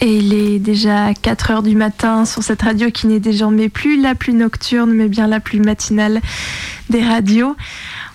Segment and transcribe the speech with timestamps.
[0.00, 4.00] Et il est déjà 4 heures du matin sur cette radio qui n'est désormais plus
[4.00, 6.20] la plus nocturne, mais bien la plus matinale
[6.90, 7.56] des radios.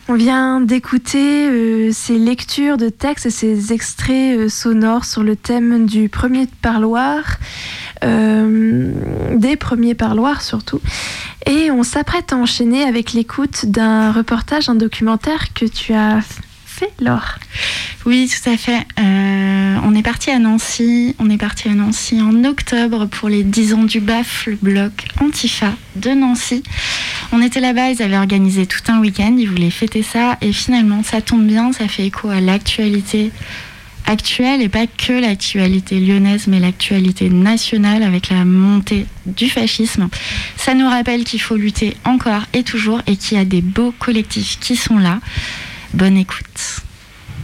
[0.10, 5.36] On vient d'écouter euh, ces lectures de textes et ces extraits euh, sonores sur le
[5.36, 7.24] thème du premier parloir,
[8.06, 8.94] euh,
[9.36, 10.80] des premiers parloirs surtout.
[11.46, 16.22] Et on s'apprête à enchaîner avec l'écoute d'un reportage, un documentaire que tu as
[17.00, 17.40] Laure?
[18.06, 18.86] Oui, tout à fait.
[18.98, 21.16] on est parti à Nancy.
[21.20, 24.92] On est parti à Nancy en octobre pour les 10 ans du BAF, le bloc
[25.22, 26.64] Antifa de Nancy.
[27.32, 31.04] On était là-bas, ils avaient organisé tout un week-end, ils voulaient fêter ça, et finalement,
[31.04, 33.32] ça tombe bien, ça fait écho à l'actualité
[34.06, 40.08] actuelle, et pas que l'actualité lyonnaise, mais l'actualité nationale avec la montée du fascisme.
[40.56, 43.94] Ça nous rappelle qu'il faut lutter encore et toujours, et qu'il y a des beaux
[44.00, 45.20] collectifs qui sont là.
[45.94, 46.82] Bonne écoute.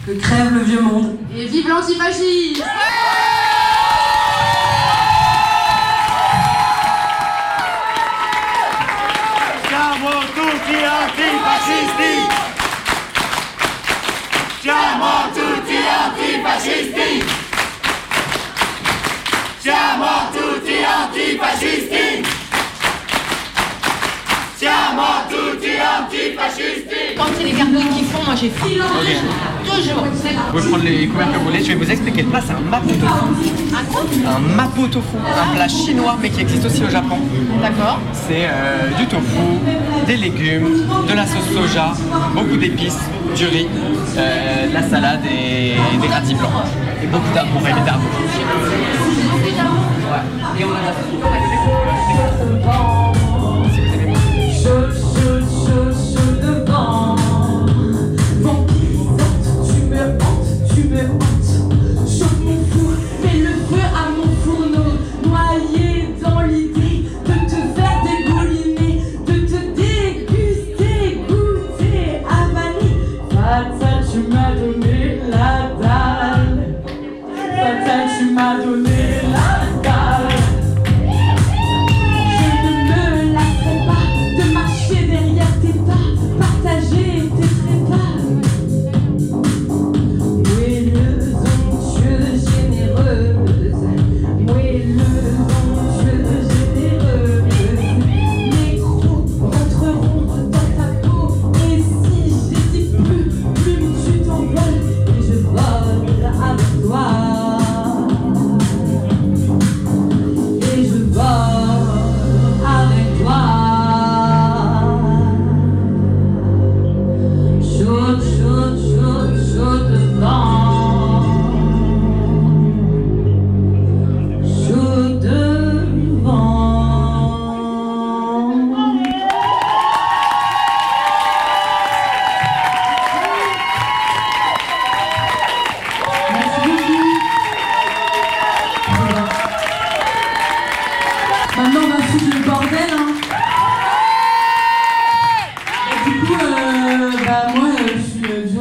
[0.06, 1.18] Que crève le vieux monde.
[1.36, 2.62] Et vive l'antifascisme
[10.64, 12.14] tutti antifascisti!
[14.62, 17.26] Siamo tutti antifascisti!
[19.60, 22.33] Siamo tutti antifascisti!
[24.64, 27.12] Siamo tutti antifascisti!
[27.18, 30.06] Quand c'est les cartons qui font, moi j'ai toujours.
[30.06, 31.62] Vous pouvez prendre les couverts que vous voulez.
[31.62, 32.40] Je vais vous expliquer le plat.
[32.40, 33.50] C'est un mapo tofu.
[33.76, 37.18] Un quoi Un mapo tofu, un plat chinois mais qui existe aussi au Japon.
[37.62, 38.00] D'accord.
[38.14, 39.60] C'est euh, du tofu,
[40.08, 41.92] des légumes, de la sauce soja,
[42.34, 43.02] beaucoup d'épices,
[43.36, 43.68] du riz,
[44.16, 46.52] euh, de la salade et des radis blancs.
[47.04, 47.62] Et beaucoup d'amour.
[50.58, 50.94] Et on a la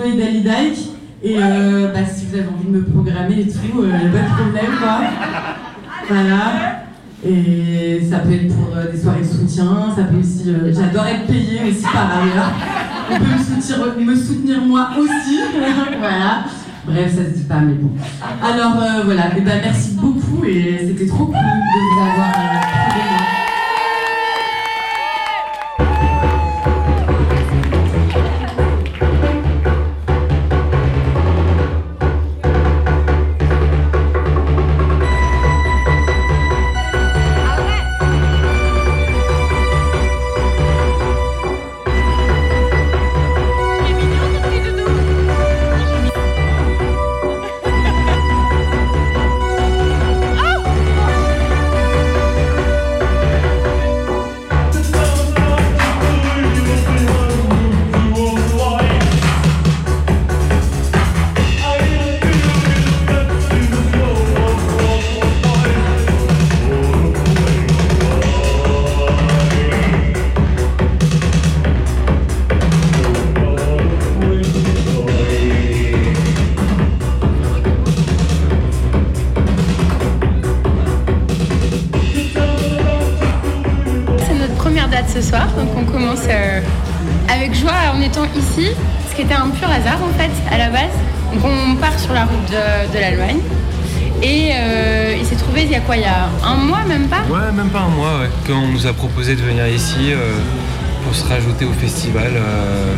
[0.03, 0.79] euh, Joey Dalidaïk.
[1.25, 3.99] Et euh, bah, si vous avez envie de me programmer et tout, il n'y a
[4.11, 5.01] pas de problème, quoi.
[6.09, 6.83] Voilà.
[7.25, 10.45] Et ça peut être pour euh, des soirées de soutien, ça peut aussi.
[10.49, 12.51] euh, J'adore être payée aussi par ailleurs.
[13.13, 15.39] On peut me soutenir, me soutenir moi aussi.
[16.01, 16.45] voilà.
[16.85, 17.91] Bref, ça se dit pas, mais bon.
[18.43, 22.82] Alors euh, voilà, et ben, merci beaucoup et c'était trop cool de vous avoir
[92.53, 93.41] de, de l'Allemagne
[94.23, 97.09] et euh, il s'est trouvé il y a quoi Il y a un mois, même
[97.09, 97.23] pas?
[97.29, 98.31] Ouais, même pas un mois, ouais.
[98.47, 100.39] Quand on nous a proposé de venir ici euh,
[101.03, 102.31] pour se rajouter au festival.
[102.37, 102.95] euh,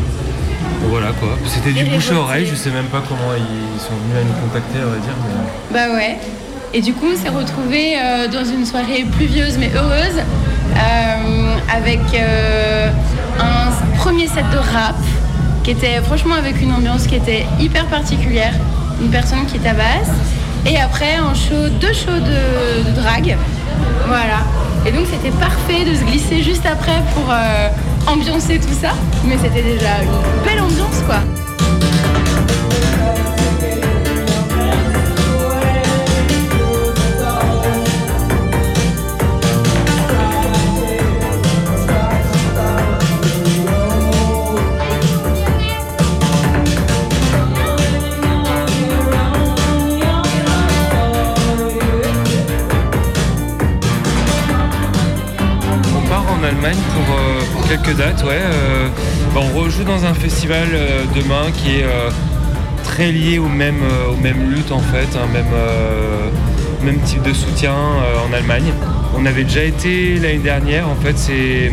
[0.90, 1.30] voilà quoi.
[1.46, 4.36] C'était du bouche à oreille, je sais même pas comment ils sont venus à nous
[4.46, 5.16] contacter, à vrai dire.
[5.24, 5.78] Mais...
[5.78, 6.18] Bah ouais.
[6.74, 7.94] Et du coup, on s'est retrouvés
[8.30, 10.20] dans une soirée pluvieuse mais heureuse
[11.72, 12.00] avec
[13.40, 14.96] un premier set de rap
[15.62, 18.52] qui était franchement avec une ambiance qui était hyper particulière,
[19.04, 20.10] une personne qui tabasse
[20.66, 23.36] et après un show, deux shows de, drague.
[24.06, 24.40] Voilà.
[24.86, 27.68] Et donc c'était parfait de se glisser juste après pour euh,
[28.06, 28.92] ambiancer tout ça,
[29.24, 31.20] mais c'était déjà une belle ambiance quoi.
[57.76, 58.40] Quelques dates, ouais.
[58.40, 58.88] euh,
[59.34, 62.10] bah, on rejoue dans un festival euh, demain qui est euh,
[62.84, 66.28] très lié au même, euh, aux mêmes luttes en fait, un même, euh,
[66.84, 68.72] même type de soutien euh, en Allemagne.
[69.16, 71.70] On avait déjà été l'année dernière, en fait, c'est.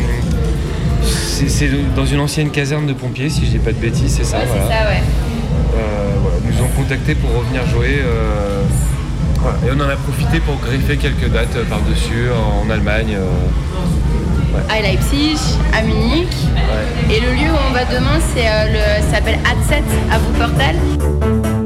[1.96, 4.38] Dans une ancienne caserne de pompiers, si je dis pas de bêtises, c'est ça.
[4.38, 4.64] Ouais, voilà.
[4.64, 5.02] c'est ça, ouais.
[5.76, 8.00] Euh, voilà, ils nous ont contactés pour revenir jouer.
[9.40, 9.58] voilà.
[9.66, 13.18] Et on en a profité pour greffer quelques dates par-dessus en Allemagne.
[14.70, 15.38] À Leipzig,
[15.74, 16.28] à Munich.
[16.56, 17.16] ouais.
[17.16, 21.61] Et le lieu où on va demain, c'est euh, le, s'appelle Adset à Wuppertal.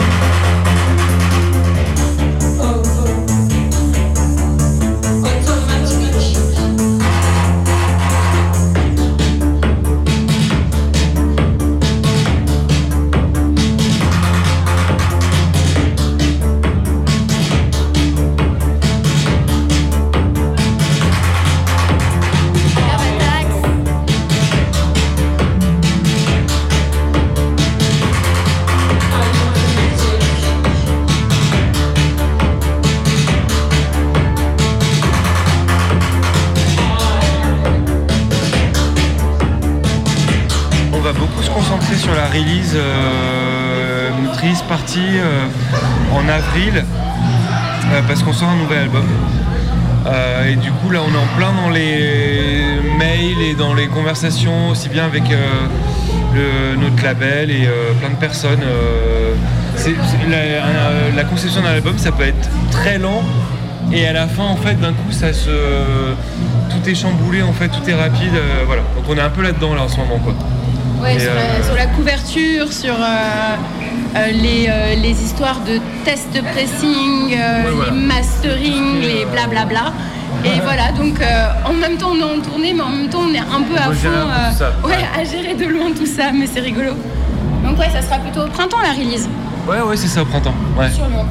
[54.15, 55.35] Conversations aussi bien avec euh,
[56.33, 58.61] le- notre label et euh, plein de personnes.
[58.63, 59.33] euh,
[59.75, 63.21] c'est- c'est- la, un- la conception d'un album ça peut être très lent
[63.91, 65.49] et à la fin en fait d'un coup ça se
[66.69, 69.41] tout est chamboulé en fait tout est rapide euh, voilà donc on est un peu
[69.43, 70.33] là dedans là en ce moment quoi.
[71.03, 73.55] Ouais, sur, la, sur la couverture, sur euh,
[74.15, 77.91] euh, les, euh, les histoires de tests de pressing, euh, Ouais, voilà.
[77.91, 79.91] les mastering, Et, les blablabla.
[80.65, 83.33] Voilà, donc euh, en même temps on est en tournée, mais en même temps on
[83.33, 84.27] est un peu à fond
[84.57, 85.05] ça, ouais, ouais.
[85.19, 86.91] à gérer de loin tout ça, mais c'est rigolo.
[87.63, 89.27] Donc ouais, ça sera plutôt au printemps la release
[89.67, 90.53] Ouais ouais c'est ça au printemps.
[90.77, 90.89] Ouais.
[90.91, 91.25] sur Lyon.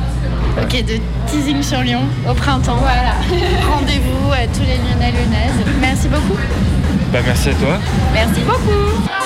[0.60, 0.94] Ok, de
[1.30, 2.76] teasing sur Lyon au printemps.
[2.80, 3.14] Voilà.
[3.72, 5.66] Rendez-vous à tous les Lyonnais lyonnaises.
[5.80, 6.38] Merci beaucoup.
[7.12, 7.78] Bah merci à toi.
[8.12, 9.23] Merci beaucoup.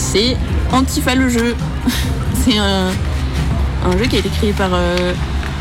[0.00, 0.36] C'est
[0.72, 1.54] Antifa le jeu.
[2.34, 2.90] c'est un,
[3.98, 5.12] jeu qui a été créé par euh,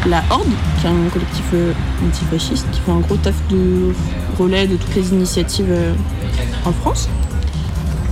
[0.08, 0.48] la Horde,
[0.80, 1.74] qui est un collectif euh,
[2.06, 3.94] antifasciste, qui fait un gros taf de
[4.40, 5.94] relais de toutes les initiatives euh,
[6.66, 7.10] en France.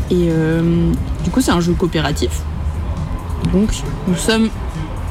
[0.09, 0.29] Et
[1.25, 2.39] du coup, c'est un jeu coopératif.
[3.51, 3.71] Donc,
[4.07, 4.49] nous sommes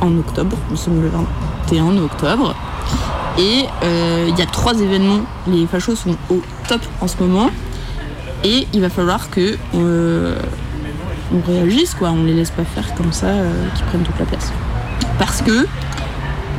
[0.00, 0.56] en octobre.
[0.70, 1.10] Nous sommes le
[1.70, 2.54] 21 octobre.
[3.36, 5.20] Et il y a trois événements.
[5.46, 7.50] Les fachos sont au top en ce moment.
[8.42, 9.58] Et il va falloir que
[11.32, 12.10] on réagisse, quoi.
[12.10, 14.52] On les laisse pas faire comme ça, euh, qu'ils prennent toute la place.
[15.18, 15.66] Parce que,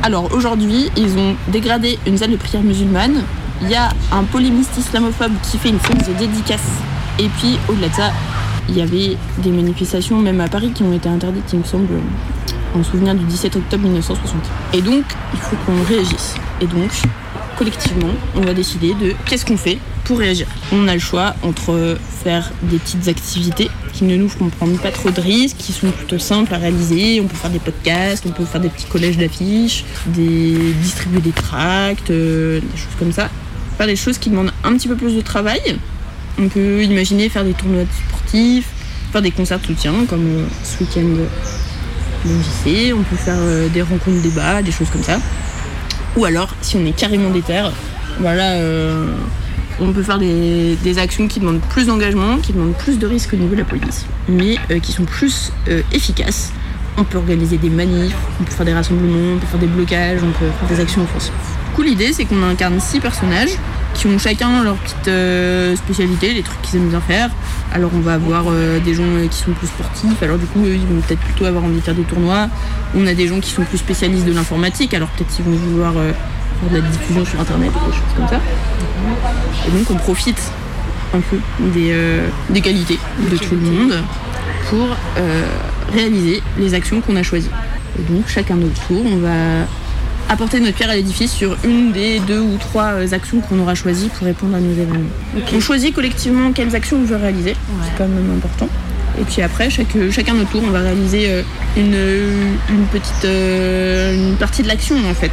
[0.02, 3.22] alors aujourd'hui, ils ont dégradé une salle de prière musulmane.
[3.62, 6.66] Il y a un polémiste islamophobe qui fait une séance de dédicace.
[7.18, 8.12] Et puis, au-delà de ça,
[8.68, 11.88] il y avait des manifestations, même à Paris, qui ont été interdites, il me semble,
[12.76, 14.36] en souvenir du 17 octobre 1960.
[14.74, 16.34] Et donc, il faut qu'on réagisse.
[16.60, 16.90] Et donc,
[17.56, 19.78] collectivement, on va décider de qu'est-ce qu'on fait
[20.16, 20.46] réagir.
[20.72, 24.90] On a le choix entre faire des petites activités qui ne nous feront prendre pas
[24.90, 27.20] trop de risques, qui sont plutôt simples à réaliser.
[27.20, 32.10] On peut faire des podcasts, on peut faire des petits collèges d'affiches, distribuer des tracts,
[32.10, 33.28] euh, des choses comme ça.
[33.76, 35.78] Faire des choses qui demandent un petit peu plus de travail.
[36.38, 38.68] On peut imaginer faire des tournois sportifs,
[39.12, 41.24] faire des concerts de soutien comme euh, ce week-end
[42.24, 45.18] on peut faire euh, des rencontres débats, des choses comme ça.
[46.16, 47.62] Ou alors, si on est carrément déter,
[48.20, 48.54] voilà,
[49.80, 53.36] on peut faire des, actions qui demandent plus d'engagement, qui demandent plus de risques au
[53.36, 56.52] niveau de la police, mais euh, qui sont plus euh, efficaces.
[56.96, 60.20] On peut organiser des manifs, on peut faire des rassemblements, on peut faire des blocages,
[60.22, 61.32] on peut faire des actions offensives.
[61.68, 63.56] Du coup, l'idée, c'est qu'on incarne six personnages
[63.94, 67.30] qui ont chacun leur petite euh, spécialité, les trucs qu'ils aiment bien faire.
[67.72, 68.46] Alors on va avoir
[68.84, 71.64] des gens qui sont plus sportifs, alors du coup eux, ils vont peut-être plutôt avoir
[71.64, 72.48] envie de faire des tournois.
[72.96, 75.92] On a des gens qui sont plus spécialistes de l'informatique, alors peut-être qu'ils vont vouloir
[76.70, 78.40] de la diffusion sur internet ou des choses comme ça.
[79.66, 80.40] Et donc on profite
[81.14, 81.38] un peu
[81.72, 82.98] des, euh, des qualités
[83.30, 83.94] de tout le monde
[84.68, 85.42] pour euh,
[85.92, 87.50] réaliser les actions qu'on a choisies.
[87.98, 89.66] Et donc chacun notre tour, on va
[90.28, 93.74] apporter notre pierre à l'édifice sur une des deux ou trois euh, actions qu'on aura
[93.74, 95.08] choisies pour répondre à nos événements.
[95.54, 98.68] On choisit collectivement quelles actions on veut réaliser, c'est quand même important.
[99.18, 101.42] Et puis après, chaque, chacun notre tour, on va réaliser
[101.76, 101.96] une,
[102.70, 105.32] une petite une partie de l'action en fait.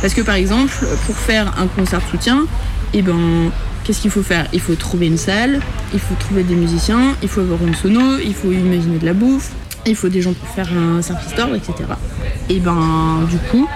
[0.00, 0.72] Parce que par exemple,
[1.06, 2.46] pour faire un concert soutien,
[2.94, 3.50] eh ben,
[3.84, 4.46] qu'est-ce qu'il faut faire?
[4.52, 5.60] Il faut trouver une salle,
[5.92, 9.14] il faut trouver des musiciens, il faut avoir une sono, il faut imaginer de la
[9.14, 9.50] bouffe,
[9.86, 11.74] il faut des gens pour faire un service d'ordre, etc.
[12.50, 13.66] Et ben, du coup,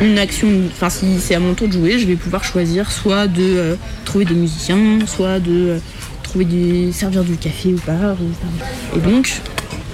[0.00, 3.26] une action, enfin si c'est à mon tour de jouer, je vais pouvoir choisir soit
[3.26, 3.74] de euh,
[4.04, 5.78] trouver des musiciens, soit de euh,
[6.22, 9.40] trouver des servir du café ou- Et donc,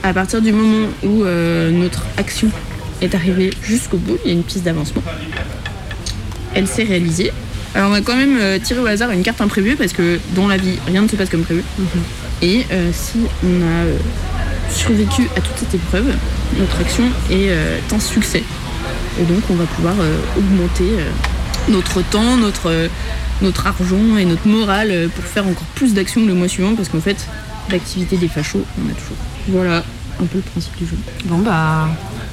[0.02, 2.48] à partir du moment où euh, notre action
[3.00, 5.02] est arrivée jusqu'au bout, il y a une piste d'avancement.
[6.54, 7.32] Elle s'est réalisée.
[7.74, 10.48] Alors on va quand même euh, tirer au hasard une carte imprévue parce que dans
[10.48, 11.62] la vie, rien ne se passe comme prévu.
[12.42, 13.98] Et euh, si on a euh,
[14.70, 16.06] survécu à toute cette épreuve,
[16.58, 18.42] notre action est euh, un succès.
[19.20, 19.94] Et donc on va pouvoir
[20.36, 20.84] augmenter
[21.70, 22.90] notre temps, notre,
[23.40, 27.00] notre argent et notre morale pour faire encore plus d'actions le mois suivant parce qu'en
[27.00, 27.26] fait,
[27.70, 29.16] l'activité des fachos, on a toujours.
[29.48, 29.82] Voilà
[30.20, 30.98] un peu le principe du jeu.
[31.24, 31.88] Bon bah,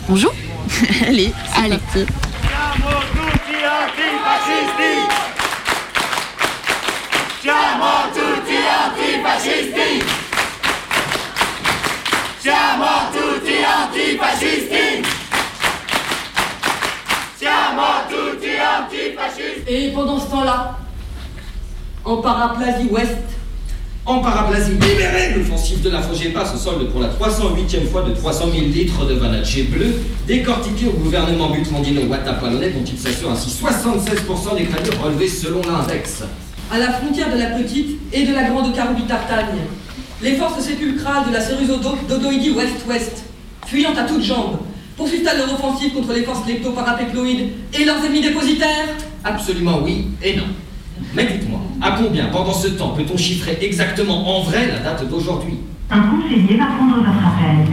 [0.10, 0.28] on joue
[1.08, 1.78] Allez, c'est Allez.
[1.78, 2.06] parti.
[2.42, 4.92] Siamo tutti antifascisti!
[7.42, 10.06] Siamo tutti antifascisti!
[12.40, 15.06] Siamo tutti antifascisti!
[17.38, 19.64] Siamo tutti antifascisti!
[19.68, 20.78] Et pendant ce temps-là,
[22.06, 23.18] en paraplasie ouest,
[24.06, 28.48] En paraplasie libérée, l'offensive de la Fogepa se solde pour la 308e fois de 300
[28.54, 29.94] 000 litres de vanadje bleu,
[30.28, 36.24] décortiqué au gouvernement butrandino Ouattara-Polonais dont il s'assure ainsi 76% des crédits relevés selon l'index.
[36.70, 39.62] à la frontière de la petite et de la grande Caroubi-Tartagne,
[40.22, 41.78] les forces sépulcrales de la Céruso
[42.10, 43.24] Dodoidi Ouest-Ouest,
[43.68, 44.58] fuyant à toutes jambes,
[44.98, 48.90] poursuivent-elles leur offensive contre les forces leptoparapécloïdes et leurs ennemis dépositaires?
[49.24, 50.48] Absolument oui et non.
[51.14, 55.58] Mais dites-moi, à combien pendant ce temps peut-on chiffrer exactement en vrai la date d'aujourd'hui?
[55.92, 57.68] Un conseiller va prendre votre appel.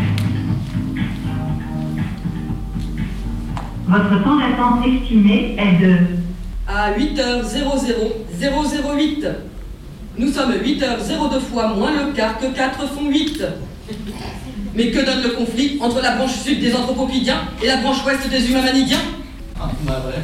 [3.86, 5.96] Votre temps d'attente estimé est de
[6.66, 9.26] à 8h00 008.
[10.18, 13.44] Nous sommes 8h02 fois moins le quart que 4 font 8.
[14.74, 18.28] Mais que donne le conflit entre la branche sud des anthropopidiens et la branche ouest
[18.28, 18.98] des humamanidiens
[19.60, 20.22] Ah, bah ouais.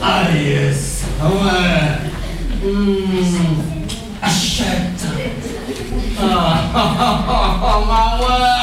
[0.00, 1.98] Ah yes Ouais
[2.64, 3.62] Mmh.
[4.22, 5.04] Achète
[6.20, 6.24] Ah.
[6.74, 8.60] Ah ah ah ma ouais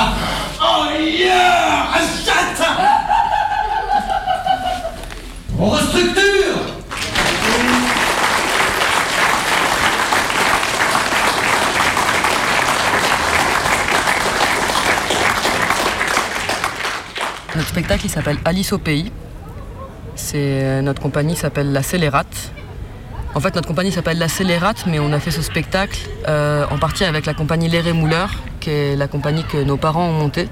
[0.62, 2.64] Oh yeah Achète
[5.58, 6.75] On restructure
[17.56, 19.12] Notre spectacle il s'appelle Alice au pays.
[20.16, 22.52] C'est notre compagnie s'appelle la Scélérate.
[23.36, 26.78] En fait, notre compagnie s'appelle La Scélérate, mais on a fait ce spectacle euh, en
[26.78, 28.32] partie avec la compagnie Les Rémouleurs,
[28.62, 30.48] qui est la compagnie que nos parents ont montée.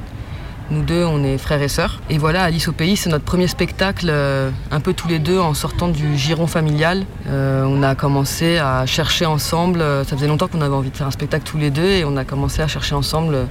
[0.69, 2.01] Nous deux, on est frères et sœurs.
[2.10, 5.39] Et voilà, Alice au pays, c'est notre premier spectacle, euh, un peu tous les deux
[5.39, 7.05] en sortant du giron familial.
[7.29, 10.98] Euh, on a commencé à chercher ensemble, euh, ça faisait longtemps qu'on avait envie de
[10.98, 13.45] faire un spectacle tous les deux, et on a commencé à chercher ensemble euh,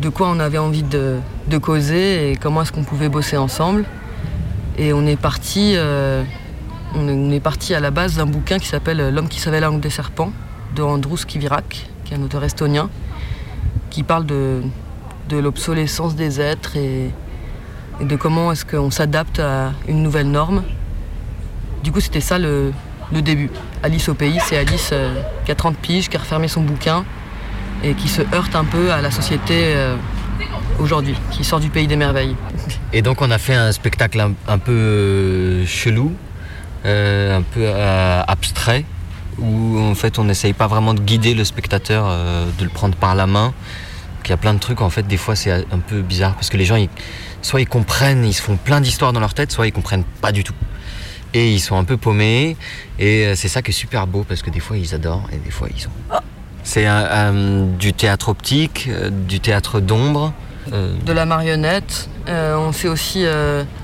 [0.00, 1.20] de quoi on avait envie de,
[1.60, 3.84] causer et comment est-ce qu'on pouvait bosser ensemble.
[4.78, 6.22] Et on est parti, euh,
[6.94, 9.80] on est, parti à la base d'un bouquin qui s'appelle L'homme qui savait la langue
[9.80, 10.32] des serpents
[10.74, 12.90] de Andrus Kivirak, qui est un auteur estonien,
[13.88, 14.62] qui parle de,
[15.30, 17.10] l'obsolescence des êtres et,
[18.00, 20.62] de comment est-ce qu'on s'adapte à une nouvelle norme.
[21.82, 22.72] Du coup, c'était ça le,
[23.12, 23.50] le début.
[23.82, 25.14] Alice au pays, c'est Alice euh,
[25.46, 27.06] qui a 30 piges, qui a refermé son bouquin
[27.82, 29.96] et qui se heurte un peu à la société euh,
[30.78, 32.36] aujourd'hui, qui sort du pays des merveilles.
[32.92, 36.12] Et donc on a fait un spectacle un, peu euh, chelou,
[36.84, 38.84] euh, un peu euh, abstrait,
[39.38, 42.96] où en fait on n'essaye pas vraiment de guider le spectateur, euh, de le prendre
[42.96, 43.52] par la main.
[44.24, 46.50] Il y a plein de trucs, en fait des fois c'est un peu bizarre, parce
[46.50, 46.84] que les gens,
[47.42, 50.32] soit ils comprennent, ils se font plein d'histoires dans leur tête, soit ils comprennent pas
[50.32, 50.54] du tout.
[51.32, 52.56] Et ils sont un peu paumés,
[52.98, 55.36] et euh, c'est ça qui est super beau, parce que des fois ils adorent, et
[55.36, 55.90] des fois ils sont...
[56.66, 56.84] C'est
[57.78, 60.32] du théâtre optique, euh, du théâtre d'ombre.
[60.72, 62.08] euh, de la marionnette.
[62.28, 63.24] Euh, on aussi,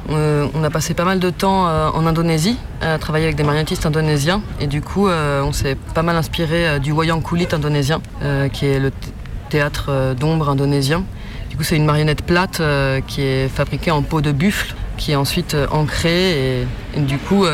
[0.09, 4.43] on, a passé pas mal de temps en Indonésie, à travailler avec des marionnettistes indonésiens.
[4.61, 8.01] Et du coup, on s'est pas mal inspiré du wayang kulit indonésien,
[8.53, 8.93] qui est le th-
[9.49, 11.05] théâtre d'ombre indonésien.
[11.51, 12.61] Du coup, c'est une marionnette plate
[13.07, 16.65] qui est fabriquée en peau de buffle, qui est ensuite ancrée.
[16.97, 17.47] Et, du coup,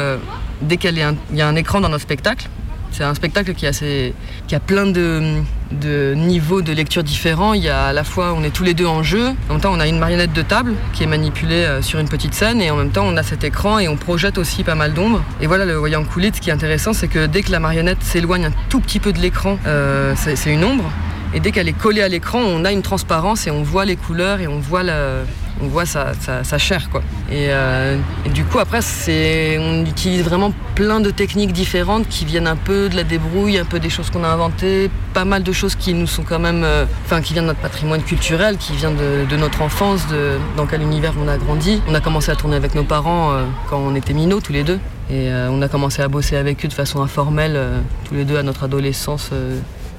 [0.62, 1.02] dès qu'il y
[1.42, 2.48] a un écran dans notre spectacle,
[2.98, 7.54] c'est un spectacle qui a, plein de, niveaux de lecture différents.
[7.54, 9.28] Il y a à la fois, on est tous les deux en jeu.
[9.48, 12.08] En même temps, on a une marionnette de table qui est manipulée euh, sur une
[12.08, 12.60] petite scène.
[12.60, 15.22] Et en même temps, on a cet écran et on projette aussi pas mal d'ombres.
[15.40, 18.02] Et voilà, le voyant coulit, ce qui est intéressant, c'est que dès que la marionnette
[18.02, 20.90] s'éloigne un tout petit peu de l'écran, euh, c'est une ombre.
[21.34, 23.96] Et dès qu'elle est collée à l'écran, on a une transparence et on voit les
[23.96, 25.22] couleurs et on voit, la-
[25.62, 26.88] on voit sa, sa- sa chair.
[26.90, 27.02] Quoi.
[27.30, 32.24] Et, euh, et du coup, après, c'est- on utilise vraiment plein de techniques différentes qui
[32.24, 35.42] viennent un peu de la débrouille, un peu des choses qu'on a inventées, pas mal
[35.42, 38.56] de choses qui nous sont quand même, euh, enfin, qui viennent de notre patrimoine culturel,
[38.56, 41.82] qui vient de, notre enfance, de, dans quel univers on a grandi.
[41.88, 44.62] On a commencé à tourner avec nos parents euh, quand on était minots tous les
[44.64, 44.78] deux.
[45.10, 47.58] Et on a commencé à bosser avec eux de façon informelle,
[48.06, 49.30] tous les deux à notre adolescence,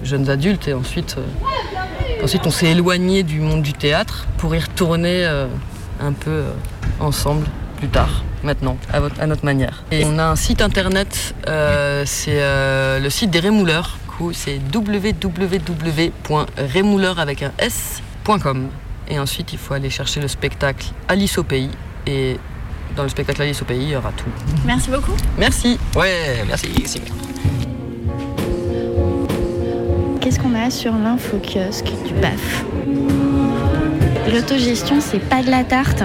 [0.04, 0.68] jeunes adultes.
[0.68, 1.16] Et ensuite,
[2.24, 5.48] ensuite on s'est éloigné du monde du théâtre pour y retourner euh,
[6.02, 6.52] un peu euh,
[7.00, 7.46] ensemble
[7.78, 9.84] plus tard, maintenant, à, votre- à notre manière.
[9.92, 13.98] Et on a un site internet, euh, c'est euh, le site des Rémouleurs.
[14.04, 14.60] Du coup, C'est
[15.86, 18.68] www.rémouleur avec un s.com.
[19.08, 21.70] Et ensuite, il faut aller chercher le spectacle Alice au pays.
[22.06, 22.38] Et
[22.98, 24.30] dans le spectacle Alice au pays, il y aura tout.
[24.66, 25.16] Merci beaucoup.
[25.38, 25.80] Merci.
[25.96, 26.68] Ouais, merci.
[26.86, 27.14] c'est bien.
[30.22, 32.66] Qu'est-ce qu'on a sur l'info-kiosque du BAF
[34.34, 36.04] L'autogestion, c'est pas de la tarte.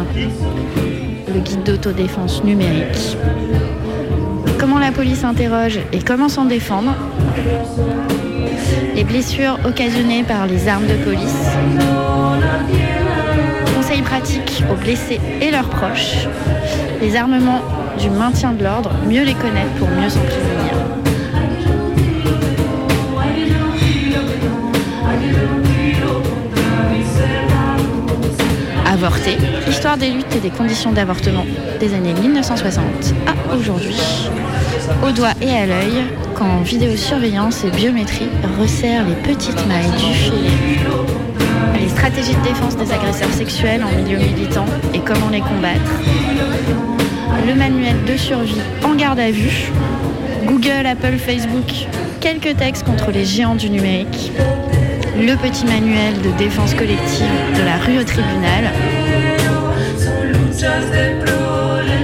[1.35, 3.17] Le guide d'autodéfense numérique.
[4.59, 6.95] Comment la police interroge et comment s'en défendre.
[8.95, 11.51] Les blessures occasionnées par les armes de police.
[13.75, 16.29] Conseils pratiques aux blessés et leurs proches.
[17.01, 17.63] Les armements
[17.99, 21.04] du maintien de l'ordre, mieux les connaître pour mieux s'en prévenir.
[28.95, 29.37] Avorter,
[29.69, 31.45] histoire des luttes et des conditions d'avortement
[31.81, 32.85] des années 1960
[33.27, 33.97] à aujourd'hui.
[35.05, 36.05] Au doigt et à l'œil,
[36.37, 40.79] quand vidéosurveillance et biométrie resserrent les petites mailles du filet.
[41.81, 45.91] Les stratégies de défense des agresseurs sexuels en milieu militant et comment les combattre.
[47.49, 49.73] Le manuel de survie en garde à vue.
[50.45, 51.89] Google, Apple, Facebook,
[52.21, 54.31] quelques textes contre les géants du numérique.
[55.17, 58.73] Le petit manuel de défense collective de la rue au tribunal.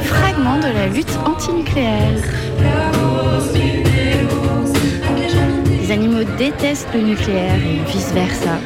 [0.04, 2.22] Fragment de la lutte antinucléaire.
[5.82, 8.58] Les animaux détestent le nucléaire et vice-versa.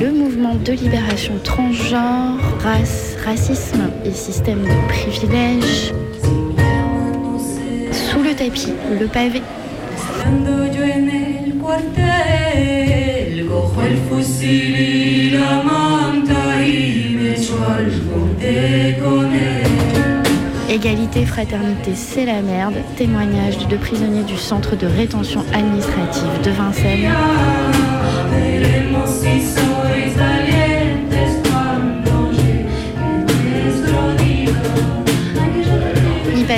[0.00, 5.92] Le mouvement de libération transgenre, race, racisme et système de privilèges.
[7.92, 9.42] Sous le tapis, le pavé.
[20.68, 22.74] Égalité, fraternité, c'est la merde.
[22.96, 27.12] Témoignage de deux prisonniers du centre de rétention administrative de Vincennes.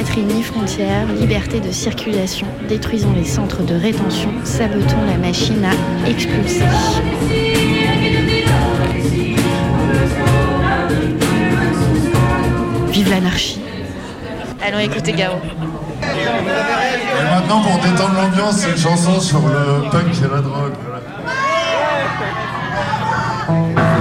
[0.04, 2.46] Patrie ni frontières, liberté de circulation.
[2.68, 6.62] Détruisons les centres de rétention, sabotons la machine à expulser.
[12.90, 13.60] Vive l'anarchie.
[14.62, 15.38] Allons écouter Garo.
[16.02, 20.74] Et maintenant, pour détendre l'ambiance, c'est une chanson sur le punk et la drogue.
[23.46, 23.93] voilà.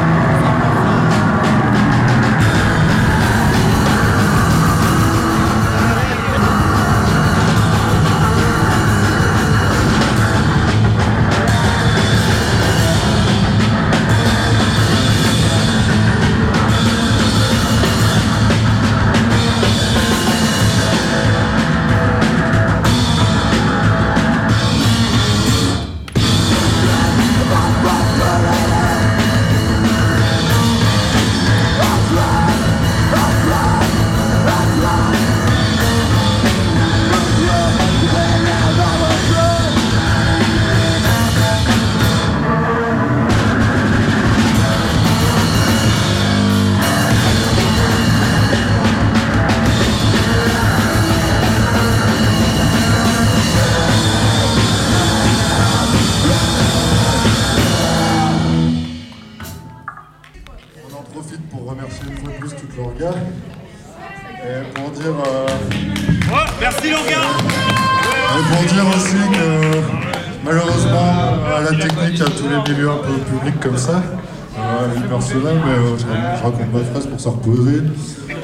[77.14, 77.82] Pour se reposer.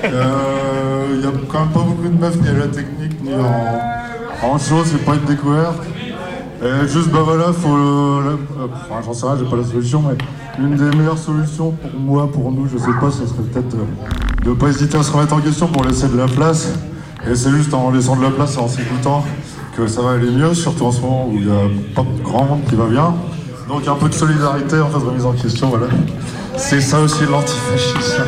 [0.03, 3.32] Euh, Il y a quand même pas beaucoup de meufs ni à la technique ni
[3.34, 5.82] en, en show, c'est pas une découverte.
[6.88, 7.67] Juste, bah voilà, faut.
[7.75, 11.71] le- euh, enfin, j'en sais rien, j'ai pas la solution, mais une des meilleures solutions
[11.71, 15.03] pour moi, pour nous, je sais pas, ce serait peut-être euh, de pas hésiter à
[15.03, 16.69] se remettre en question pour laisser de la place.
[17.29, 19.23] Et c'est juste en laissant de la place et en s'écoutant
[19.75, 22.45] que ça va aller mieux, surtout en ce moment où il y a pas grand
[22.45, 23.13] monde qui va bien.
[23.67, 25.88] Donc un peu de solidarité, en fait, remise en question, voilà.
[26.60, 28.26] C'est ça aussi l'antifascisme.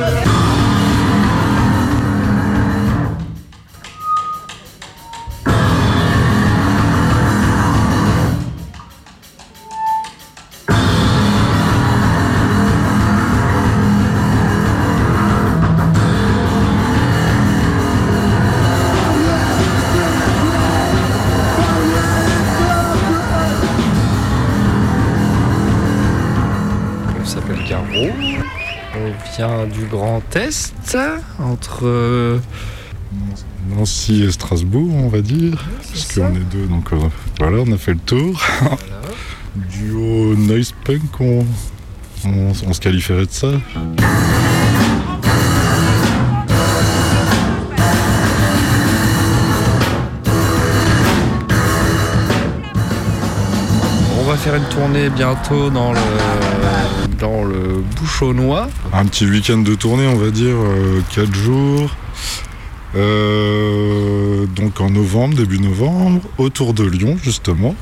[30.35, 30.73] Est,
[31.39, 32.39] entre euh,
[33.69, 35.63] Nancy et Strasbourg, on va dire.
[35.91, 36.97] Parce qu'on est deux, donc euh,
[37.39, 38.41] voilà, on a fait le tour.
[39.55, 41.45] Duo noise punk, on,
[42.25, 43.51] on- on se qualifierait de ça?
[54.43, 55.99] Faire une tournée bientôt dans le,
[57.19, 58.69] dans le Bouchonnois.
[58.93, 60.55] Un petit week-end de tournée, on va dire,
[61.13, 61.95] 4 jours.
[62.95, 67.75] Euh, donc en novembre, début novembre, autour de Lyon, justement.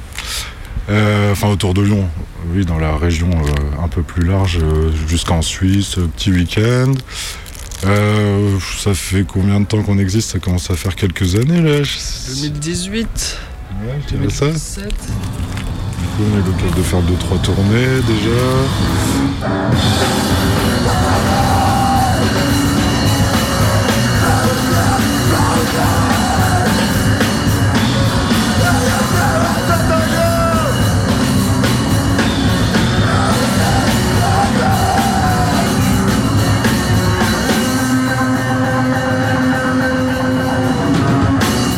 [0.90, 2.08] Euh, enfin, autour de Lyon,
[2.54, 6.92] oui, dans la région euh, un peu plus large, euh, jusqu'en Suisse, euh, petit week-end.
[7.86, 10.32] Euh, ça fait combien de temps qu'on existe?
[10.32, 11.82] Ça commence à faire quelques années là.
[11.84, 13.38] je- 2018.
[14.10, 14.46] je dirais ça.
[14.48, 14.94] 2017.
[16.00, 18.30] Du coup, on a l'occasion de faire deux trois tournées déjà.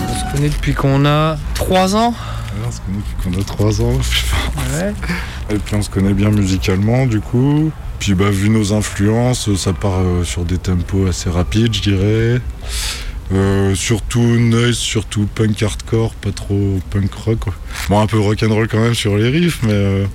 [0.10, 2.14] On se connaît depuis qu'on a 3 ans.
[2.68, 3.98] On se connaît depuis qu'on a 3 ans.
[4.80, 4.94] Ouais.
[5.50, 7.72] Et puis on se connaît bien musicalement du coup.
[8.00, 12.42] Puis bah vu nos influences, ça part euh, sur des tempos assez rapides je dirais.
[13.34, 17.40] Euh, surtout noise, surtout punk hardcore, pas trop punk rock.
[17.40, 17.54] quoi.
[17.90, 19.72] Bon un peu rock'n'roll quand même sur les riffs mais...
[19.74, 20.06] euh,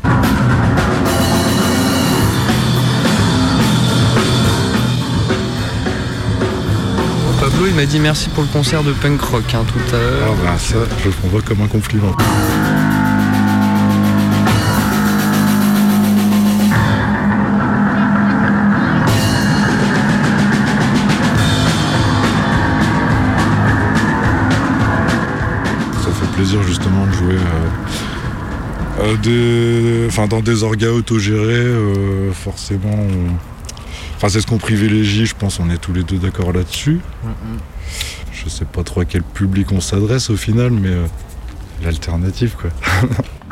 [7.76, 10.28] m'a dit merci pour le concert de punk rock hein, tout à l'heure.
[10.32, 12.12] Ah bah ça, je le prends pas comme un compliment.
[26.02, 27.36] Ça fait plaisir justement de jouer
[29.00, 32.96] euh, des- enfin, dans des orgas autogérés, euh, forcément,
[34.16, 37.00] enfin, c'est ce qu'on privilégie, je pense, on est tous les deux d'accord là-dessus.
[38.32, 41.06] Je sais pas trop à quel public on s'adresse au final, mais euh,
[41.82, 42.70] l'alternative, quoi.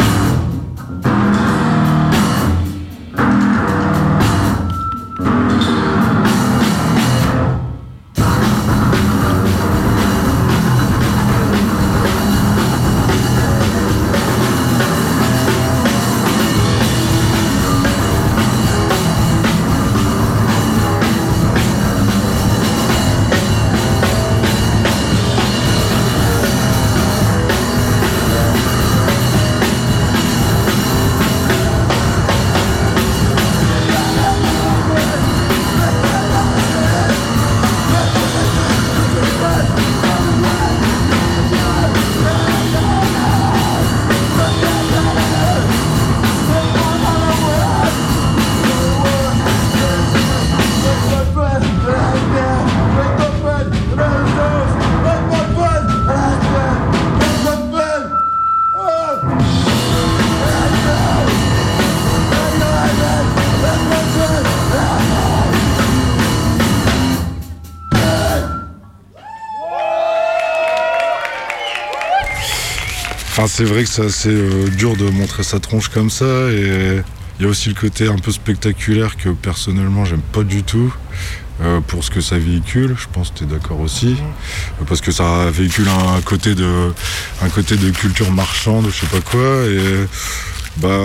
[73.64, 77.00] c'est vrai que c'est assez euh, dur de montrer sa tronche comme ça et
[77.38, 80.94] il y a aussi le côté un peu spectaculaire que personnellement j'aime pas du tout
[81.62, 82.94] euh, pour ce que ça véhicule.
[82.98, 84.16] Je pense que tu es d'accord aussi
[84.80, 86.92] Euh, parce que ça véhicule un côté de
[87.40, 90.06] un côté de culture marchande, je sais pas quoi et
[90.76, 91.00] bah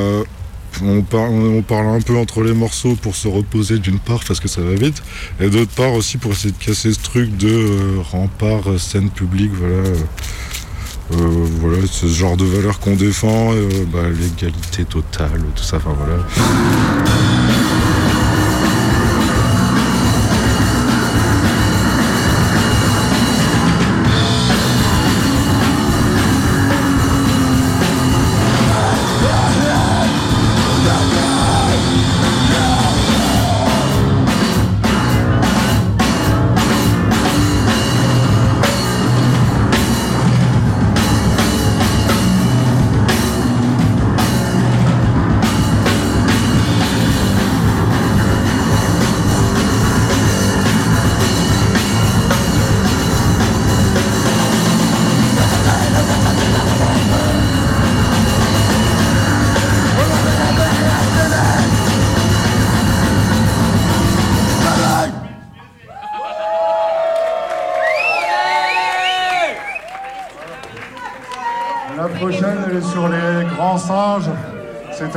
[0.82, 4.62] on parle, un peu entre les morceaux pour se reposer d'une part parce que ça
[4.62, 5.02] va vite
[5.40, 9.90] et d'autre part aussi pour essayer de casser ce truc de rempart, scène publique, voilà.
[11.12, 11.16] Euh,
[11.62, 16.99] voilà, ce genre de valeur qu'on défend, euh, bah, l'égalité totale, tout ça, enfin voilà.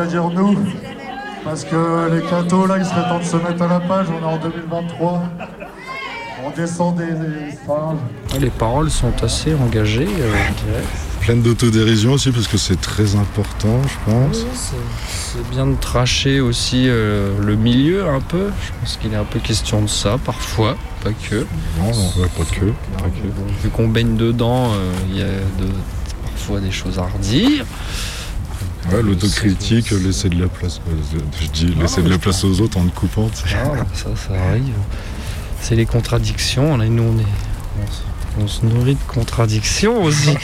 [0.03, 0.57] C'est-à-dire nous.
[1.45, 4.23] Parce que les cathos, là, il serait temps de se mettre à la page, on
[4.23, 5.23] est en 2023.
[6.45, 7.99] On descend des, des singes.
[8.33, 10.83] Ah, Les paroles sont assez engagées, euh, je dirais.
[11.21, 14.39] Pleine d'autodérision aussi parce que c'est très important, je pense.
[14.39, 18.51] Oui, c'est- bien de tracher aussi euh, le milieu un peu.
[18.65, 21.47] Je pense qu'il est un peu question de ça parfois, pas que.
[21.79, 22.67] Non, non, ouais, pas que.
[23.01, 23.27] pas que.
[23.29, 25.73] Bon, vu qu'on baigne dedans, euh, il y a de-
[26.25, 27.65] parfois des choses à redire.
[28.93, 30.81] Ouais, l'autocritique, laisser de la place.
[31.41, 33.31] Je dis laisser de la place aux autres en te coupant.
[33.55, 34.75] Ah, ça, ça arrive.
[35.61, 36.77] C'est les contradictions.
[36.77, 37.25] Là, nous, on, est,
[37.81, 40.31] on, se- on se nourrit de contradictions aussi.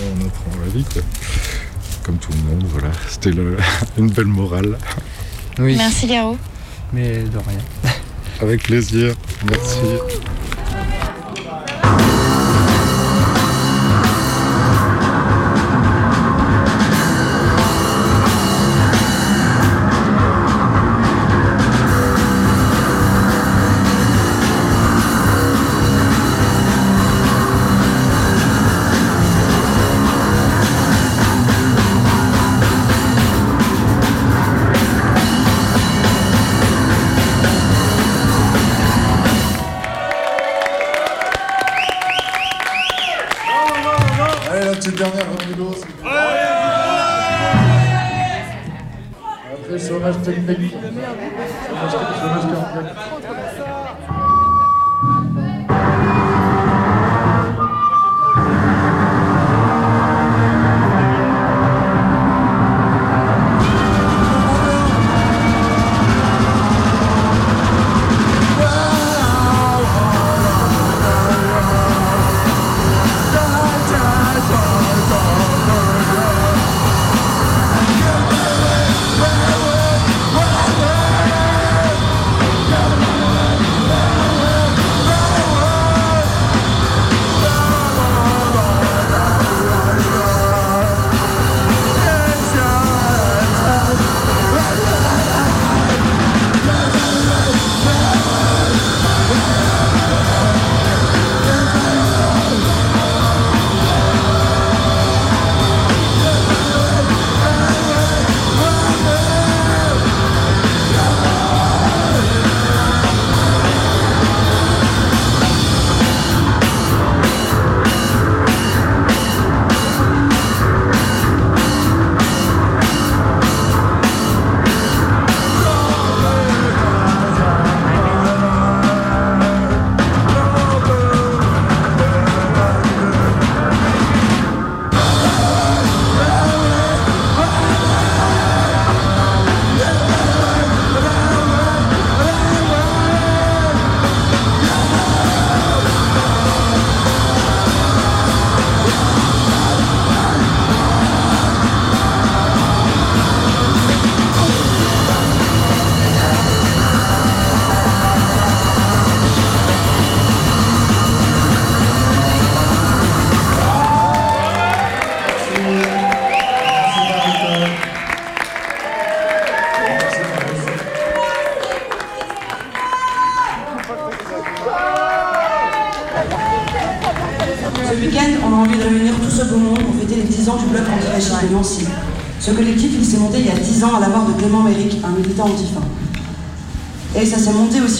[0.00, 1.02] On apprend la vie, quoi.
[2.02, 2.88] Comme tout le monde, voilà.
[3.08, 3.56] C'était le-
[3.96, 4.76] une belle morale.
[5.60, 5.76] Oui.
[5.76, 6.36] Merci Garo.
[6.92, 7.92] Mais de rien.
[8.40, 9.14] Avec plaisir.
[9.48, 9.78] Merci.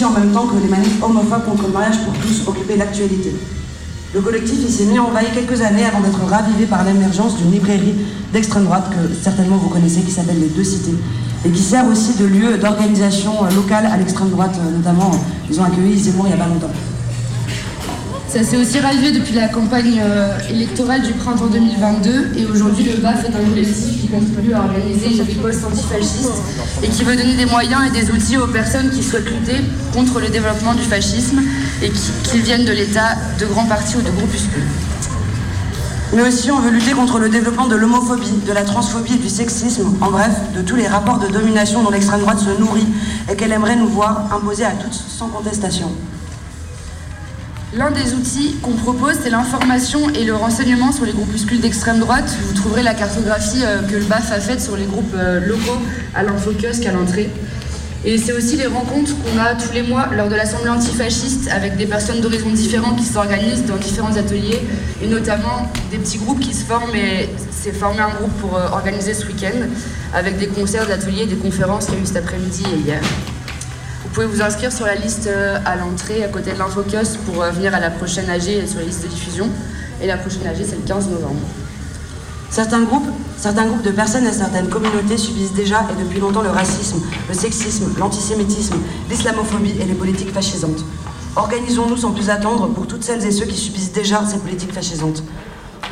[0.05, 3.35] En même temps que les manifs homophobes contre le mariage pour tous occupaient l'actualité.
[4.13, 7.95] Le collectif s'est mis en quelques années avant d'être ravivé par l'émergence d'une librairie
[8.31, 10.95] d'extrême droite que certainement vous connaissez qui s'appelle Les Deux Cités
[11.45, 15.11] et qui sert aussi de lieu d'organisation euh, locale à l'extrême droite, euh, notamment
[15.49, 16.71] ils ont accueilli Zemmour il n'y a pas longtemps.
[18.35, 22.97] Ça s'est aussi ravivé depuis la campagne euh, électorale du printemps 2022 et aujourd'hui le
[22.97, 26.43] BAF est un collectif qui contribue à organiser une riposte antifasciste
[26.83, 29.61] et qui veut donner des moyens et des outils aux personnes qui souhaitent lutter
[29.93, 31.43] contre le développement du fascisme
[31.81, 34.67] et qui, qui viennent de l'État, de grands partis ou de groupuscules.
[36.13, 39.29] Mais aussi, on veut lutter contre le développement de l'homophobie, de la transphobie et du
[39.29, 42.87] sexisme, en bref, de tous les rapports de domination dont l'extrême droite se nourrit
[43.31, 45.89] et qu'elle aimerait nous voir imposer à tous sans contestation.
[47.77, 52.33] L'un des outils qu'on propose, c'est l'information et le renseignement sur les groupuscules d'extrême droite.
[52.43, 55.81] Vous trouverez la cartographie euh, que le BAF a faite sur les groupes euh, locaux
[56.13, 57.29] à l'infokiosque à l'entrée.
[58.05, 61.75] Et c'est aussi les rencontres qu'on a tous les mois lors de l'Assemblée antifasciste avec
[61.75, 64.61] des personnes d'horizons différents qui s'organisent dans différents ateliers
[65.03, 68.67] et notamment des petits groupes qui se forment et c'est formé un groupe pour euh,
[68.69, 69.67] organiser ce week-end
[70.13, 73.01] avec des concerts, des ateliers, des conférences qu'il y a eu cet après-midi et hier.
[74.15, 77.51] Pouvez vous inscrire sur la liste euh, à l'entrée à côté de l'infokiosque pour euh,
[77.51, 79.49] venir à la prochaine AG et sur la liste de diffusion.
[80.01, 81.41] Et la prochaine AG c'est le 15 novembre.
[82.49, 86.49] Certains groupes, certains groupes de personnes et certaines communautés subissent déjà et depuis longtemps le
[86.49, 88.77] racisme, le sexisme, l'antisémitisme,
[89.09, 90.85] l'islamophobie et les politiques fascisantes.
[91.35, 95.23] Organisons-nous sans plus attendre pour toutes celles et ceux qui subissent déjà ces politiques fascisantes.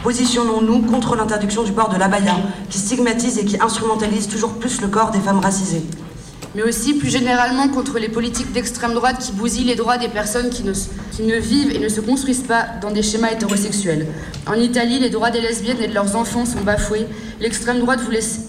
[0.01, 2.37] Positionnons-nous contre l'interdiction du port de l'abaya,
[2.69, 5.83] qui stigmatise et qui instrumentalise toujours plus le corps des femmes racisées.
[6.55, 10.49] Mais aussi plus généralement contre les politiques d'extrême droite qui bousillent les droits des personnes
[10.49, 14.07] qui ne, vivent et ne se construisent pas dans des schémas hétérosexuels.
[14.45, 17.07] En Italie, les droits des lesbiennes et de leurs enfants sont bafoués.
[17.39, 18.01] L'extrême droite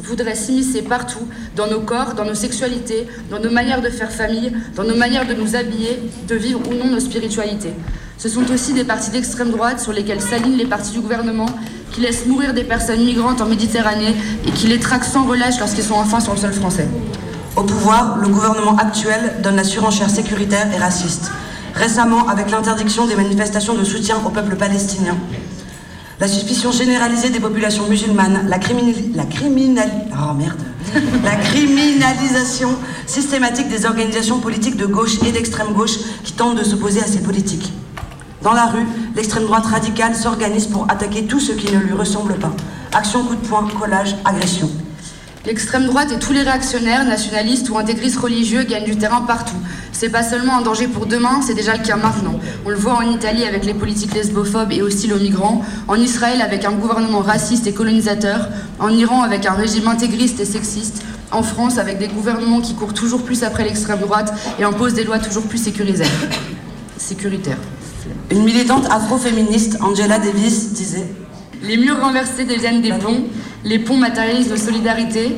[0.03, 4.53] voudrait s'immiscer partout, dans nos corps, dans nos sexualités, dans nos manières de faire famille,
[4.77, 7.73] dans nos manières de nous habiller, de vivre ou non nos spiritualités.
[8.19, 11.47] Ce sont aussi des partis d'extrême droite sur lesquels s'alignent les partis du gouvernement
[11.93, 14.14] qui laissent mourir des personnes migrantes en Méditerranée
[14.47, 16.88] et qui les traquent sans relâche lorsqu'ils sont enfin sur le sol français.
[17.57, 21.31] Au pouvoir, le gouvernement actuel donne la surenchère sécuritaire et raciste.
[21.75, 25.17] Récemment, avec l'interdiction des manifestations de soutien au peuple palestinien.
[26.19, 28.51] La suspicion généralisée des populations musulmanes, oh,
[31.24, 32.70] la criminalisation
[33.07, 37.20] systématique des organisations politiques de gauche et d'extrême gauche qui tentent de s'opposer à ces
[37.20, 37.72] politiques.
[38.43, 42.35] Dans la rue, l'extrême droite radicale s'organise pour attaquer tout ce qui ne lui ressemble
[42.35, 42.53] pas.
[42.93, 44.70] Action, coup de poing, collage, agression.
[45.47, 49.57] L'extrême droite et tous les réactionnaires, nationalistes ou intégristes religieux gagnent du terrain partout.
[49.92, 52.40] C'est pas seulement un danger pour demain, c'est déjà le cas maintenant.
[52.64, 56.40] On le voit en Italie avec les politiques lesbophobes et hostiles aux migrants, en Israël
[56.40, 61.42] avec un gouvernement raciste et colonisateur, en Iran avec un régime intégriste et sexiste, en
[61.42, 65.18] France avec des gouvernements qui courent toujours plus après l'extrême droite et imposent des lois
[65.18, 66.09] toujours plus sécurisaires.
[66.97, 67.59] sécuritaires.
[68.30, 71.07] Une militante afroféministe, Angela Davis, disait
[71.62, 73.24] Les murs renversés deviennent des ponts,
[73.65, 75.37] les ponts matérialisent nos solidarités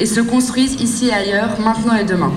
[0.00, 2.32] et se construisent ici et ailleurs, maintenant et demain.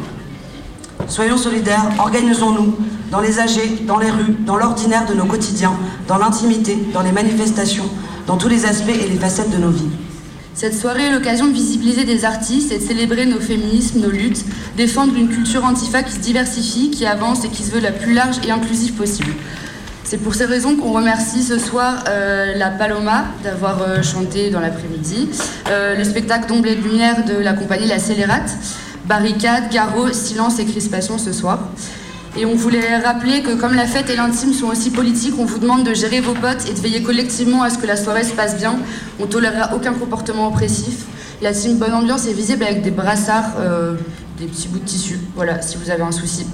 [1.08, 2.76] Soyons solidaires, organisons-nous
[3.12, 5.74] dans les AG, dans les rues, dans l'ordinaire de nos quotidiens,
[6.08, 7.90] dans l'intimité, dans les manifestations,
[8.28, 9.90] dans tous les aspects et les facettes de nos vies.
[10.56, 14.46] Cette soirée est l'occasion de visibiliser des artistes et de célébrer nos féminismes, nos luttes,
[14.78, 18.14] défendre une culture antifa qui se diversifie, qui avance et qui se veut la plus
[18.14, 19.34] large et inclusive possible.
[20.06, 24.60] C'est pour ces raisons qu'on remercie ce soir euh, la Paloma d'avoir euh, chanté dans
[24.60, 25.30] l'après-midi,
[25.70, 28.52] euh, le spectacle d'ombre et de lumière de la compagnie La Scélérate,
[29.06, 31.70] Barricade, Garot, Silence et Crispation ce soir.
[32.38, 35.60] Et on voulait rappeler que comme la fête et l'intime sont aussi politiques, on vous
[35.60, 38.34] demande de gérer vos potes et de veiller collectivement à ce que la soirée se
[38.34, 38.76] passe bien.
[39.22, 41.06] On tolérera aucun comportement oppressif.
[41.42, 43.54] La team Bonne Ambiance est visible avec des brassards,
[44.40, 45.20] des petits bouts de tissu.
[45.36, 46.46] Voilà, si vous avez un souci.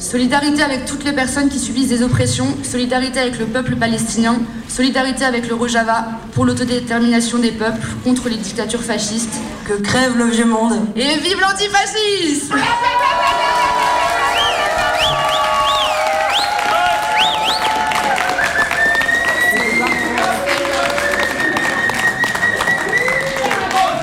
[0.00, 5.26] Solidarité avec toutes les personnes qui subissent des oppressions, solidarité avec le peuple palestinien, solidarité
[5.26, 9.34] avec le Rojava pour l'autodétermination des peuples, contre les dictatures fascistes.
[9.68, 12.56] Que crève le vieux monde Et vive l'antifascisme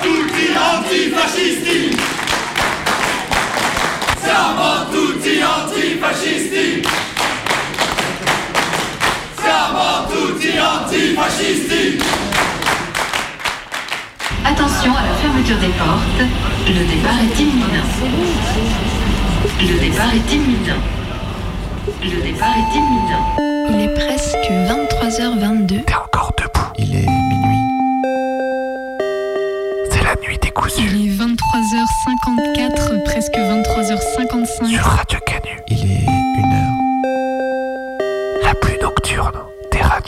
[0.04, 1.98] Tutti antifascisti!
[4.22, 4.77] Siamo
[9.78, 12.00] Avant tutti antifascisti
[14.44, 16.24] Attention à la fermeture des portes,
[16.68, 17.86] le départ est imminent.
[19.62, 20.82] Le départ est imminent.
[22.02, 23.36] Le départ est imminent.
[23.70, 25.84] Il est presque 23h22.
[25.86, 26.70] T'es encore debout.
[26.80, 27.64] Il est minuit.
[29.92, 30.90] C'est la nuit décousue.
[30.92, 34.70] Il est 23h54, presque 23h55.
[34.70, 35.60] Sur Radio Canu.
[35.68, 36.17] Il est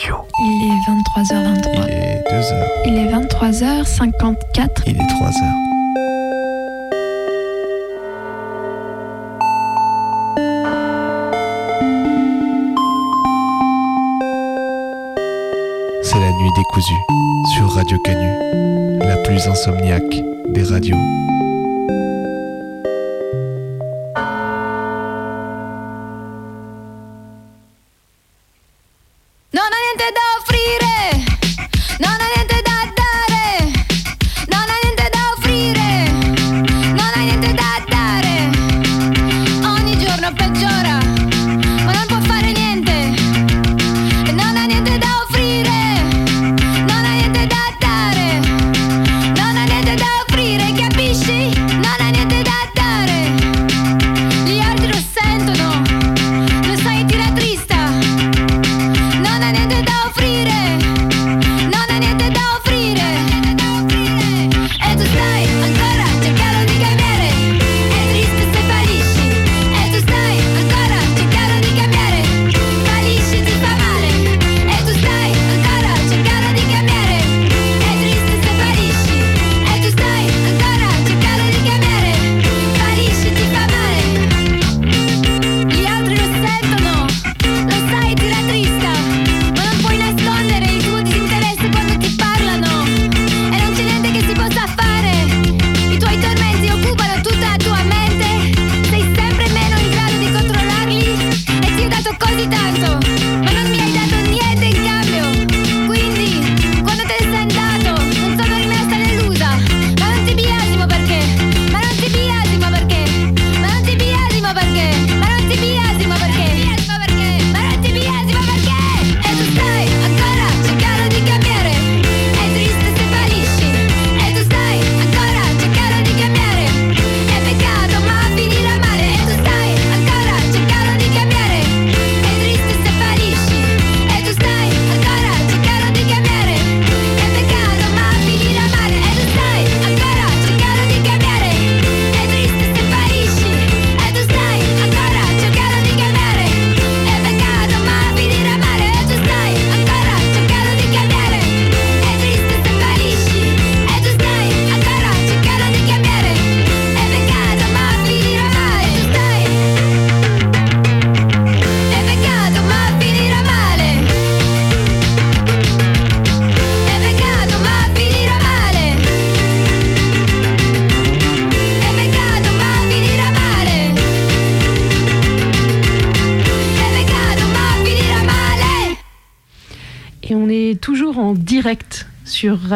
[0.02, 0.78] Il est
[1.22, 1.88] 23h23.
[1.88, 2.54] Il est 2h.
[2.86, 4.84] Il est 23h54.
[4.88, 5.34] Il est 3h.
[16.02, 16.94] C'est la nuit décousue
[17.56, 20.96] sur Radio Canu, la plus insomniaque des radios.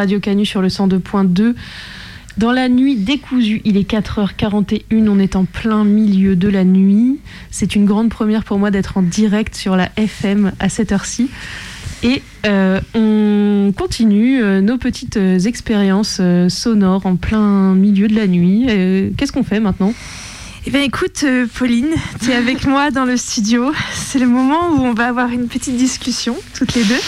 [0.04, 1.54] Radio Canu sur le 102.2.
[2.36, 7.20] Dans la nuit décousue, il est 4h41, on est en plein milieu de la nuit.
[7.50, 11.30] C'est une grande première pour moi d'être en direct sur la FM à cette heure-ci.
[12.02, 18.26] Et euh, on continue euh, nos petites euh, expériences sonores en plein milieu de la
[18.26, 18.66] nuit.
[19.16, 19.94] Qu'est-ce qu'on fait maintenant?
[20.66, 21.24] Eh bien écoute,
[21.54, 23.72] Pauline, tu es avec moi dans le studio.
[23.94, 27.00] C'est le moment où on va avoir une petite discussion, toutes les deux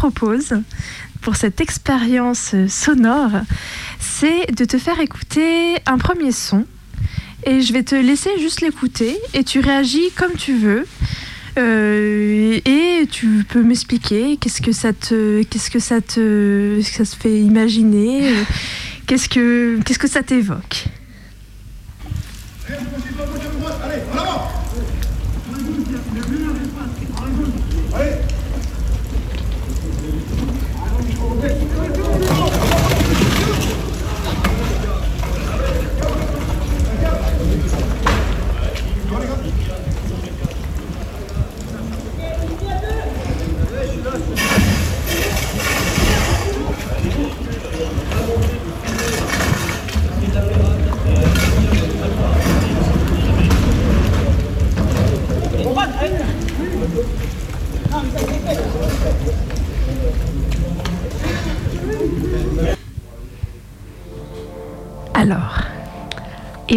[0.00, 0.54] propose
[1.20, 3.42] pour cette expérience sonore,
[3.98, 6.64] c'est de te faire écouter un premier son.
[7.44, 10.86] Et je vais te laisser juste l'écouter et tu réagis comme tu veux.
[11.58, 17.04] Euh, et tu peux m'expliquer qu'est-ce que ça te, qu'est-ce que ça te, que ça
[17.04, 18.32] se fait imaginer,
[19.06, 20.86] qu'est-ce que, qu'est-ce que ça t'évoque?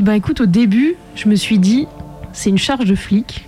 [0.04, 1.88] ben écoute, au début, je me suis dit,
[2.34, 3.46] c'est une charge de flic,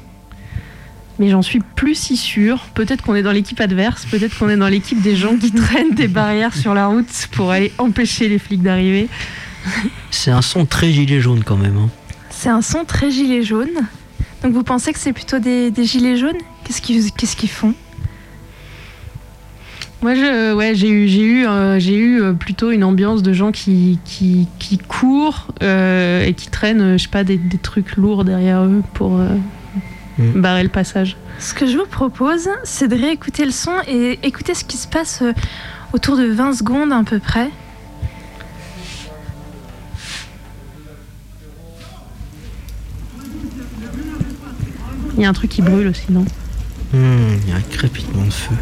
[1.19, 2.61] mais j'en suis plus si sûre.
[2.73, 5.95] Peut-être qu'on est dans l'équipe adverse, peut-être qu'on est dans l'équipe des gens qui traînent
[5.95, 9.09] des barrières sur la route pour aller empêcher les flics d'arriver.
[10.11, 11.77] C'est un son très gilet jaune quand même.
[11.77, 11.89] Hein.
[12.29, 13.87] C'est un son très gilet jaune.
[14.41, 16.37] Donc vous pensez que c'est plutôt des, gilets jaunes?
[16.63, 17.73] Qu'est-ce qu'ils font?
[20.05, 23.33] Moi, je, ouais, j'ai eu, j'ai eu, euh, j'ai eu euh, plutôt une ambiance de
[23.33, 27.57] gens qui, qui, qui courent euh, et qui traînent, euh, je sais pas, des, des
[27.57, 29.29] trucs lourds derrière eux pour euh,
[30.17, 30.41] Mm.
[30.41, 31.17] barrer le passage.
[31.39, 34.87] Ce que je vous propose, c'est de réécouter le son et écouter ce qui se
[34.87, 35.33] passe euh,
[35.93, 37.49] autour de 20 secondes à peu près.
[45.17, 46.25] Il y a un truc qui brûle aussi, non?
[46.93, 48.55] Hmm, Il y a un crépitement de feu.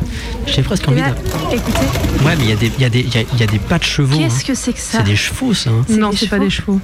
[0.47, 1.55] J'ai presque envie là, de...
[1.55, 1.79] écoutez,
[2.25, 3.43] Ouais, mais il y, a des- il y, a des- il y a- il y
[3.43, 4.17] a des pas de chevaux.
[4.17, 4.43] qu'est-ce hein.
[4.47, 5.69] que c'est que ça C'est des chevaux, ça.
[5.69, 5.85] hein.
[5.89, 6.79] Non, c'est pas des chevaux.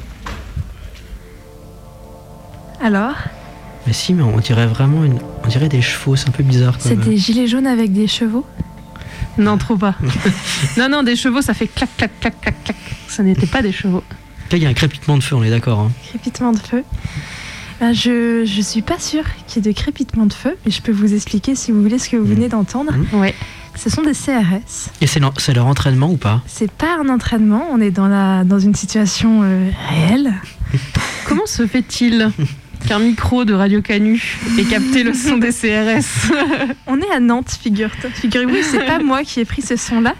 [2.81, 3.15] Alors,
[3.87, 5.19] Mais si, mais on dirait vraiment une...
[5.43, 6.75] On dirait des chevaux, c'est un peu bizarre.
[6.79, 8.45] c'est des gilets jaunes avec des chevaux?
[9.37, 9.95] Non, trop pas.
[10.77, 12.75] non, non, des chevaux, ça fait clac, clac, clac, clac, clac.
[13.07, 14.03] Ça n'était pas des chevaux.
[14.51, 15.79] Là, il y a un crépitement de feu, on est d'accord.
[15.79, 15.91] hein.
[16.09, 16.83] Crépitement de feu.
[17.79, 20.81] Ben, je, je suis pas sûre qu'il y ait de crépitement de feu, mais je
[20.81, 22.93] peux vous expliquer si vous voulez ce que vous venez d'entendre.
[23.13, 23.33] Ouais.
[23.75, 24.89] Ce sont des CRS.
[24.99, 26.41] Et c'est leur, c'est leur entraînement ou pas?
[26.45, 30.33] C'est pas un entraînement, on est dans, la, dans une situation euh, réelle.
[31.25, 32.31] Comment se fait-il
[32.87, 34.21] qu'un micro de Radio Canu
[34.57, 36.33] ait capté le son des CRS
[36.87, 40.15] On est à Nantes, figure figurez-vous, c'est pas moi qui ai pris ce son-là.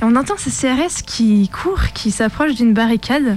[0.00, 3.36] Et on entend ces CRS qui courent, qui s'approchent d'une barricade.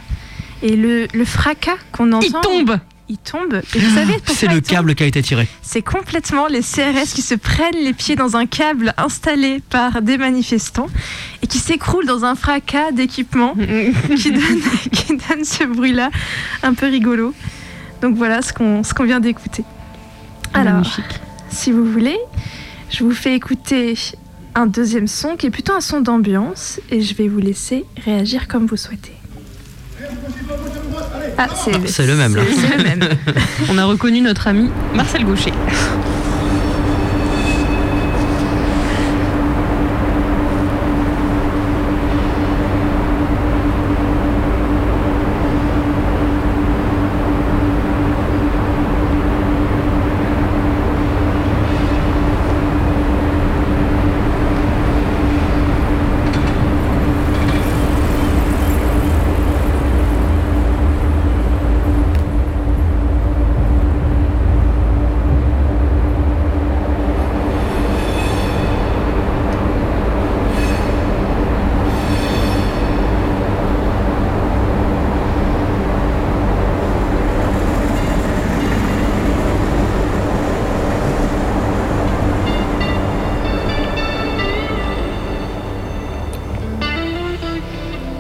[0.62, 2.26] Et le, le fracas qu'on entend.
[2.26, 2.80] Il tombe
[3.12, 3.62] Il tombe.
[3.74, 5.48] Et vous savez pourquoi C'est le câble qui a été tiré.
[5.64, 10.20] C'est complètement les CRS qui se prennent les pieds dans un câble installé par des
[10.20, 10.88] manifestants
[11.42, 13.56] et qui s'écroulent dans un fracas d'équipement
[14.16, 16.12] qui, donne, qui donne ce bruit-là
[16.62, 17.34] un peu rigolo.
[18.02, 19.64] Donc voilà ce qu'on vient d'écouter.
[20.54, 21.20] Alors, Magnifique.
[21.50, 22.18] si vous voulez,
[22.92, 23.96] je vous fais écouter
[24.54, 28.48] un deuxième son qui est plutôt un son d'ambiance et je vais vous laisser réagir
[28.48, 29.14] comme vous souhaitez.
[31.38, 33.10] Ah, c'est c'est le même, C'est le même.
[33.70, 35.54] On a reconnu notre ami Marcel Gaucher.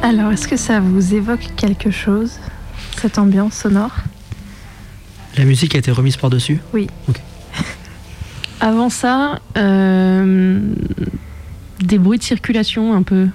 [0.09, 2.39] Alors, est-ce que ça vous évoque quelque chose,
[2.99, 3.95] cette ambiance sonore?
[5.37, 6.59] La musique a été remise par-dessus?
[6.73, 6.87] Oui.
[8.59, 10.59] Avant ça, euh,
[11.79, 13.27] des bruits de circulation un peu.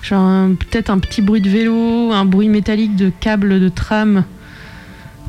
[0.00, 4.24] Genre peut-être un petit bruit de vélo, un bruit métallique de câble de tram,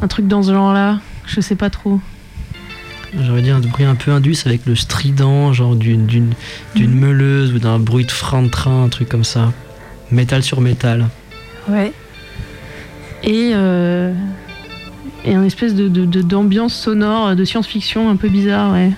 [0.02, 1.02] un truc dans ce genre-là.
[1.26, 2.00] Je sais pas trop.
[3.14, 6.32] J'aurais dit un bruit un peu indus avec le strident, genre d'une, d'une,
[6.76, 9.52] d'une meuleuse ou d'un bruit de frein de train, un truc comme ça.
[10.12, 11.08] Métal sur métal.
[11.70, 11.92] Ouais.
[13.24, 14.14] Et, euh,
[15.26, 18.92] et un espèce de, de- de- d'ambiance sonore de science-fiction un peu bizarre, ouais.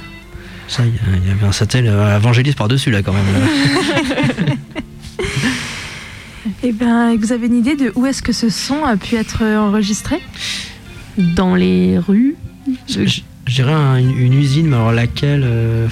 [0.67, 3.25] Ça, il y, y avait un satellite euh, évangéliste par-dessus là quand même.
[3.33, 4.53] là.
[6.63, 9.43] Eh bien, vous avez une idée de où est-ce que ce son a pu être
[9.43, 10.17] enregistré?
[11.17, 12.35] Dans les rues?
[12.87, 15.87] Je je- dirais un- une, une usine, mais alors laquelle euh,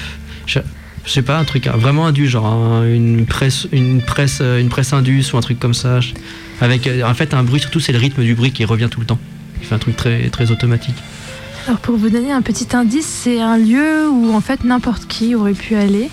[0.45, 0.59] je,
[1.07, 4.59] je sais pas, un truc hein, vraiment indus, genre un- une presse, une presse, euh,
[4.59, 5.99] une presse indus ou un truc comme ça.
[6.61, 8.99] Avec euh, en fait un bruit, surtout c'est le rythme du bruit qui revient tout
[8.99, 9.19] le temps.
[9.61, 10.95] Il fait un truc très, très automatique.
[11.67, 15.33] Alors, pour vous donner un petit indice, c'est un lieu où en fait n'importe qui
[15.35, 16.09] aurait pu aller.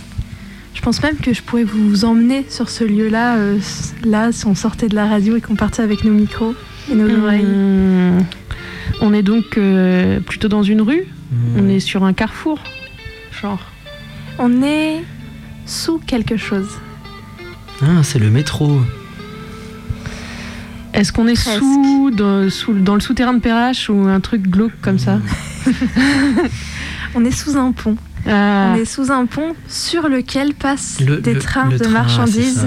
[0.75, 3.59] Je pense même que je pourrais vous emmener sur ce lieu-là, euh,
[4.05, 6.55] là, si on sortait de la radio et qu'on partait avec nos micros
[6.91, 7.45] et nos oreilles.
[7.45, 8.25] Hum,
[9.01, 11.05] on est donc euh, plutôt dans une rue?
[11.57, 12.59] On est sur un carrefour?
[13.43, 13.59] Genre
[14.39, 15.03] On est
[15.67, 16.69] sous quelque chose.
[17.83, 18.81] Ah, c'est le métro.
[20.93, 24.73] Est-ce qu'on est sous dans, sous- dans le souterrain de Perrache ou un truc glauque
[24.81, 25.19] comme ça
[27.17, 27.97] On est sous un pont.
[28.29, 28.73] Ah.
[28.75, 31.93] On est sous un pont sur lequel passent Le- des le- trains le de train,
[31.93, 32.67] marchandises.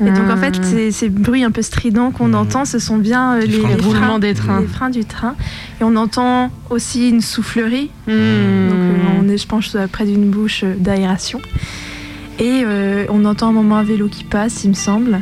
[0.00, 0.62] Et donc en fait, Hmm.
[0.64, 3.68] ces, ces bruits un peu stridents qu'on entend, ce sont bien euh, les, freins.
[3.68, 4.60] les Les roulements des trains.
[4.60, 5.34] les freins du train.
[5.80, 7.90] Et on entend aussi une soufflerie.
[8.06, 8.10] Hmm.
[8.10, 11.40] Donc euh, on est, je pense, près d'une bouche d'aération.
[12.38, 15.20] Et euh, on entend un moment un vélo qui passe, il me semble.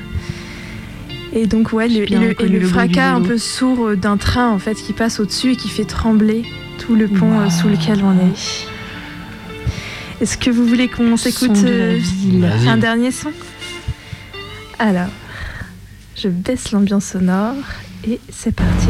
[1.35, 4.75] Et donc ouais, le, et le- et fracas un peu sourd d'un train en fait
[4.77, 6.45] qui passe au-dessus et qui fait trembler
[6.79, 10.23] tout le pont sous lequel on est.
[10.23, 11.99] Est-ce que vous voulez qu'on s'écoute de euh,
[12.69, 13.31] un dernier son?
[14.81, 15.09] Alors,
[16.15, 17.55] je baisse l'ambiance sonore
[18.07, 18.89] et c'est parti.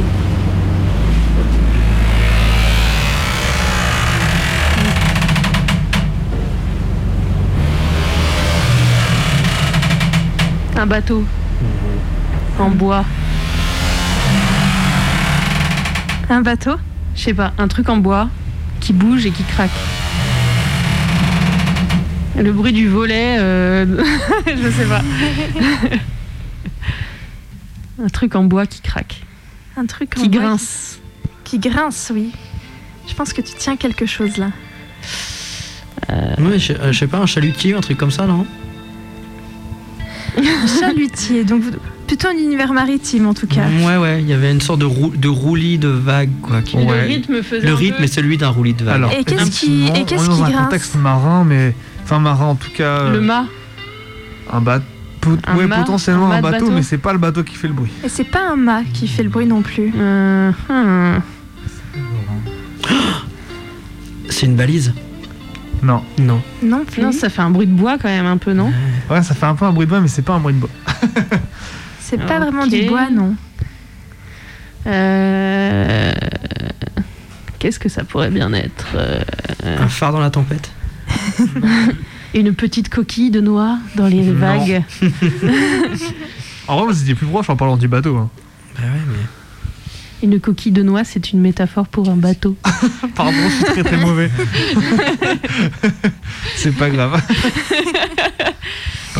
[10.76, 11.24] Un bateau.
[12.58, 13.06] En bois.
[16.28, 16.76] Un bateau?
[17.16, 18.28] Je sais pas, un truc en bois
[18.80, 19.70] qui bouge et qui craque.
[22.40, 23.84] Le bruit du volet, euh,
[24.46, 25.02] je sais pas.
[28.04, 29.22] un truc en bois qui craque.
[29.76, 30.98] Un truc en Qui bois grince.
[31.44, 32.30] Qui, qui grince, oui.
[33.08, 34.50] Je pense que tu tiens quelque chose là.
[36.38, 38.46] Ouais, je, euh, je sais pas, un chalutier, un truc comme ça, non?
[40.36, 41.72] Un chalutier, donc vous-
[42.06, 43.66] plutôt un univers maritime en tout cas.
[43.84, 46.62] Ouais, ouais, il y avait une sorte de, rou- de roulis de vague, quoi.
[46.62, 46.76] Qui...
[46.76, 48.94] Le rythme faisait Le un rythme peu- est celui d'un roulis de vague.
[48.94, 51.74] Alors, Et qu'est-ce qui- et qu'est-ce on est dans un contexte marin, mais.
[52.08, 52.84] Enfin, marin en tout cas.
[53.02, 53.44] euh, Le mât.
[54.50, 54.86] Un bateau.
[55.46, 56.70] Un ouais, mât, potentiellement un bateau, bateau.
[56.70, 57.92] mais c'est pas le bateau qui fait le bruit.
[58.02, 59.92] Et c'est pas un mât qui fait le bruit non plus.
[59.94, 61.20] Euh, hmm.
[64.30, 64.94] C'est une balise
[65.82, 66.02] Non.
[66.18, 66.40] Non.
[66.62, 67.02] Non plus.
[67.02, 68.72] Non, ça fait un bruit de bois quand même un peu, non?
[69.10, 70.60] Ouais, ça fait un peu un bruit de bois, mais c'est pas un bruit de
[70.60, 70.70] bois.
[72.00, 73.34] C'est pas vraiment du bois, non.
[74.86, 76.12] Euh,
[77.58, 78.86] Qu'est-ce que ça pourrait bien être?
[78.94, 79.20] Euh,
[79.78, 80.70] Un phare dans la tempête?
[82.34, 84.38] Une petite coquille de noix dans les Non.
[84.38, 84.82] vagues.
[86.66, 88.16] En vrai, moi, c'était plus proche en parlant du bateau.
[88.16, 88.28] hein.
[88.76, 90.26] Bah ouais, mais.
[90.26, 92.56] Une coquille de noix, c'est une métaphore pour un bateau.
[93.14, 94.30] Pardon, je suis très très mauvais.
[96.56, 97.22] c'est pas grave.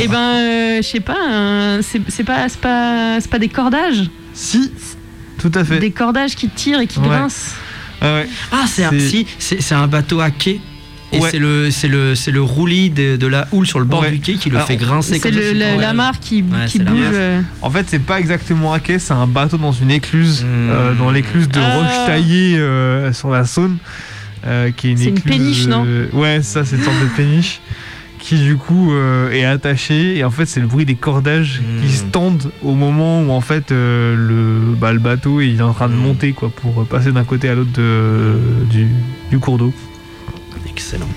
[0.00, 3.48] Eh ben, euh, je sais pas, un- c'est c'est pas, c'est pas, c'est pas des
[3.48, 4.70] cordages Si,
[5.38, 5.78] tout à fait.
[5.78, 7.08] Des cordages qui tirent et qui Ouais.
[7.08, 7.54] grincent.
[8.00, 8.20] Ah,
[8.52, 10.60] Ah, c'est un, si, c'est c'est un bateau à quai.
[11.10, 11.28] Et Ouais.
[11.30, 14.10] c'est le, c'est le, c'est le roulis de, de la houle sur le bord Ouais.
[14.10, 16.42] du quai qui le Alors, fait grincer C'est comme ça, le- c'est la, mare qui,
[16.42, 16.80] Ouais, bouge.
[16.84, 16.94] mare.
[17.14, 17.40] euh.
[17.62, 20.70] En fait, c'est pas exactement un quai, c'est un bateau dans une écluse, Hmm.
[20.70, 21.76] euh, dans l'écluse de Ah.
[21.78, 23.78] roche taillée euh, sur la Saône,
[24.46, 25.86] euh, qui est une C'est une écluse, péniche, non?
[26.12, 27.60] Ouais, ça, c'est une sorte de péniche
[28.18, 31.80] qui du coup euh, est attachée et en fait c'est le bruit des cordages Hmm.
[31.86, 35.62] qui se tendent au moment où en fait euh, le, bah, le bateau il est
[35.62, 37.70] en train de monter quoi pour passer d'un côté à l'autre
[39.30, 39.72] du cours d'eau.
[40.78, 41.08] Excellent.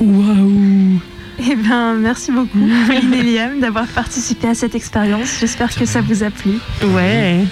[0.00, 0.98] Waouh
[1.38, 5.36] Eh ben, merci beaucoup, Pauline et Liam, d'avoir participé à cette expérience.
[5.40, 6.52] J'espère que ça vous a plu.
[6.94, 7.44] Ouais.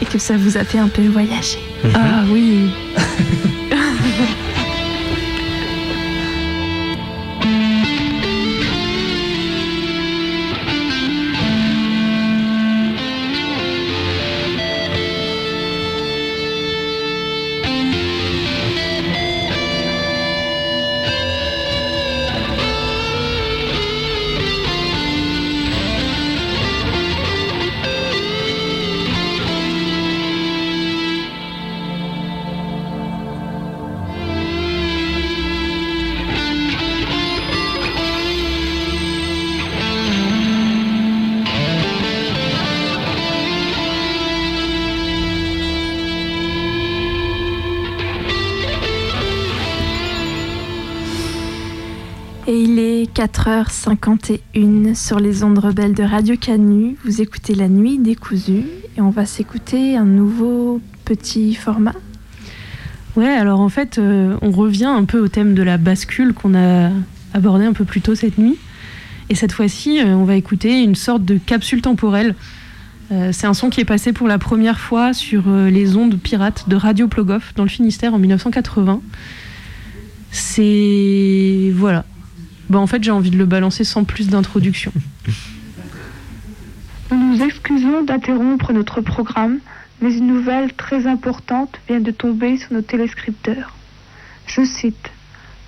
[0.00, 1.60] Et que ça vous a fait un peu voyager.
[1.94, 2.72] Ah oui.
[53.22, 56.96] 24h51 sur les ondes rebelles de Radio Canu.
[57.04, 58.64] Vous écoutez La Nuit décousue
[58.96, 61.94] et on va s'écouter un nouveau petit format.
[63.14, 66.56] Ouais, alors en fait, euh, on revient un peu au thème de la bascule qu'on
[66.56, 66.90] a
[67.32, 68.58] abordé un peu plus tôt cette nuit.
[69.28, 72.34] Et cette fois-ci, euh, on va écouter une sorte de capsule temporelle.
[73.12, 76.68] Euh, c'est un son qui est passé pour la première fois sur les ondes pirates
[76.68, 79.00] de Radio Plogoff dans le Finistère en 1980.
[80.32, 81.72] C'est.
[81.76, 82.04] Voilà
[82.68, 84.92] bah, en fait, j'ai envie de le balancer sans plus d'introduction.
[87.10, 89.58] Nous nous excusons d'interrompre notre programme,
[90.00, 93.74] mais une nouvelle très importante vient de tomber sur nos téléscripteurs.
[94.46, 95.10] Je cite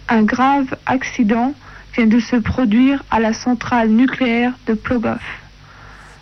[0.08, 1.54] Un grave accident
[1.94, 5.22] vient de se produire à la centrale nucléaire de Plogoff.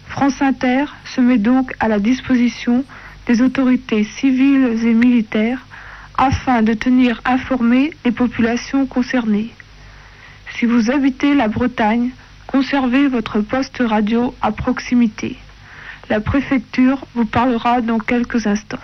[0.08, 2.84] France Inter se met donc à la disposition
[3.26, 5.64] des autorités civiles et militaires
[6.18, 9.52] afin de tenir informées les populations concernées.
[10.58, 12.10] Si vous habitez la Bretagne,
[12.52, 15.38] Conservez votre poste radio à proximité.
[16.10, 18.76] La préfecture vous parlera dans quelques instants.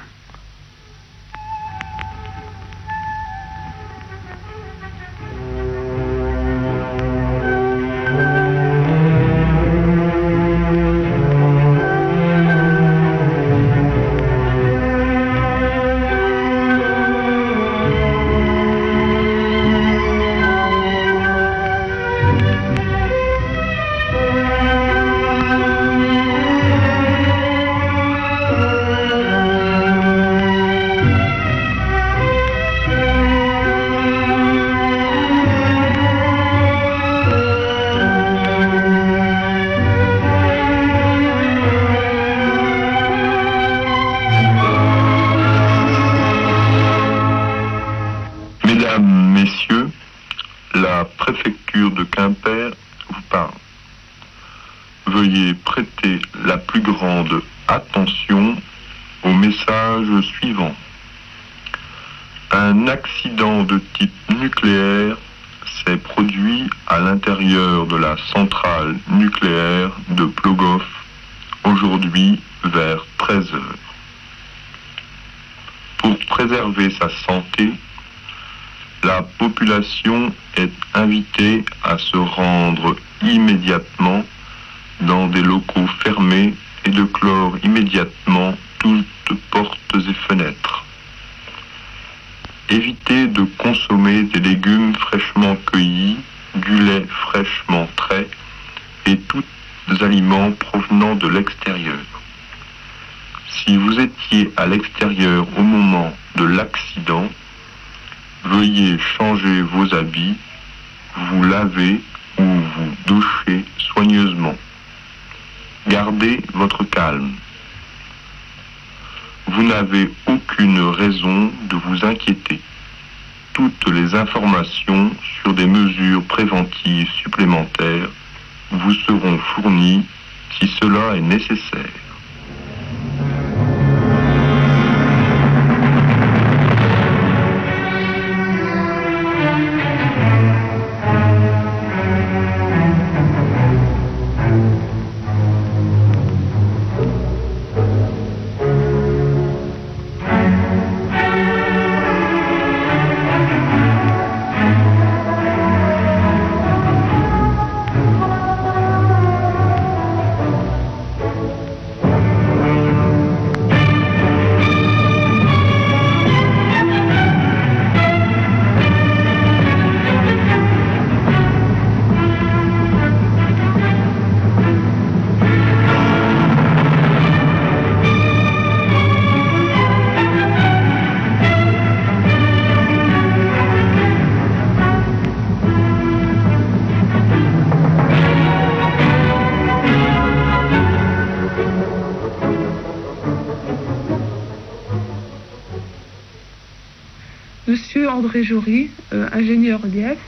[199.48, 200.18] Ingénieur EDF,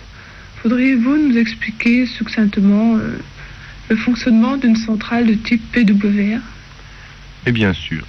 [0.62, 3.18] voudriez-vous nous expliquer succinctement euh,
[3.90, 6.40] le fonctionnement d'une centrale de type PWR
[7.44, 8.06] Et bien sûr,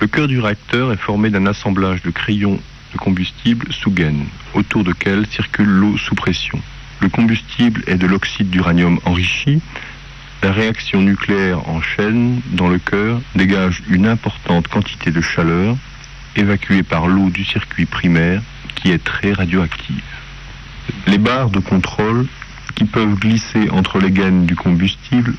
[0.00, 2.60] le cœur du réacteur est formé d'un assemblage de crayons
[2.92, 6.60] de combustible sous gaine, autour duquel circule l'eau sous pression.
[7.00, 9.60] Le combustible est de l'oxyde d'uranium enrichi.
[10.44, 15.76] La réaction nucléaire en chaîne dans le cœur dégage une importante quantité de chaleur
[16.36, 18.42] évacuée par l'eau du circuit primaire
[18.76, 20.15] qui est très radioactive.
[21.06, 22.26] Les barres de contrôle
[22.74, 25.34] qui peuvent glisser entre les gaines du combustible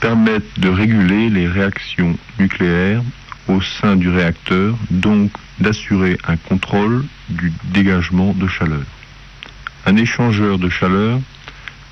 [0.00, 3.02] permettent de réguler les réactions nucléaires
[3.48, 5.30] au sein du réacteur, donc
[5.60, 8.84] d'assurer un contrôle du dégagement de chaleur.
[9.84, 11.20] Un échangeur de chaleur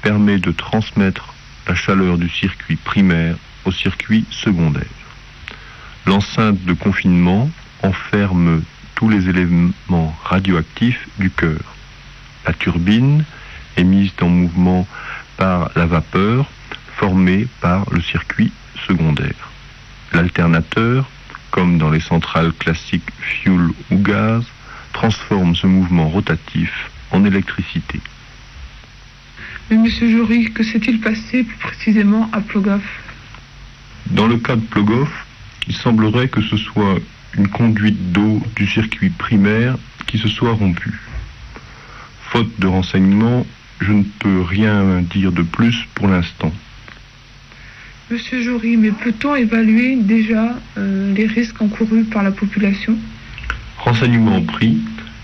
[0.03, 1.35] permet de transmettre
[1.67, 4.85] la chaleur du circuit primaire au circuit secondaire.
[6.07, 7.51] L'enceinte de confinement
[7.83, 8.63] enferme
[8.95, 11.74] tous les éléments radioactifs du cœur.
[12.47, 13.25] La turbine
[13.77, 14.87] est mise en mouvement
[15.37, 16.47] par la vapeur
[16.97, 18.53] formée par le circuit
[18.87, 19.51] secondaire.
[20.13, 21.09] L'alternateur,
[21.51, 24.45] comme dans les centrales classiques fuel ou gaz,
[24.93, 28.01] transforme ce mouvement rotatif en électricité.
[29.71, 32.83] Mais Monsieur Jory, que s'est-il passé plus précisément à Plogoff?
[34.11, 35.27] Dans le cas de Plogoff,
[35.67, 36.99] il semblerait que ce soit
[37.37, 39.77] une conduite d'eau du circuit primaire
[40.07, 41.01] qui se soit rompue.
[42.35, 43.47] Faute de renseignements,
[43.79, 46.51] je ne peux rien dire de plus pour l'instant.
[48.11, 52.97] Monsieur Jory, mais peut-on évaluer déjà euh, les risques encourus par la population?
[53.79, 54.79] Renseignements pris,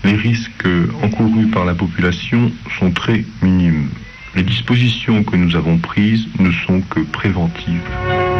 [0.05, 0.69] les risques
[1.03, 2.49] encourus par la population
[2.79, 3.89] sont très minimes.
[4.33, 8.30] Les dispositions que nous avons prises ne sont que préventives.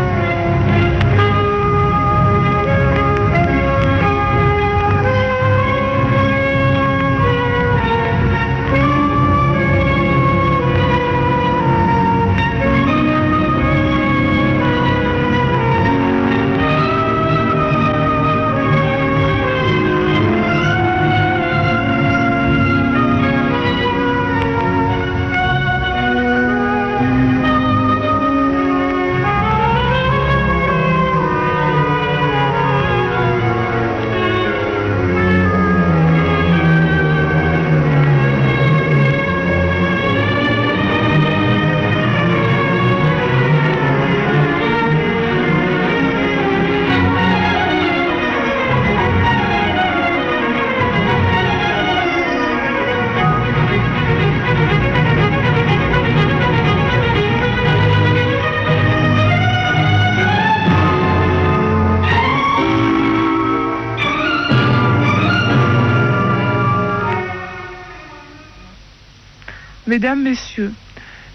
[70.01, 70.73] Mesdames, Messieurs,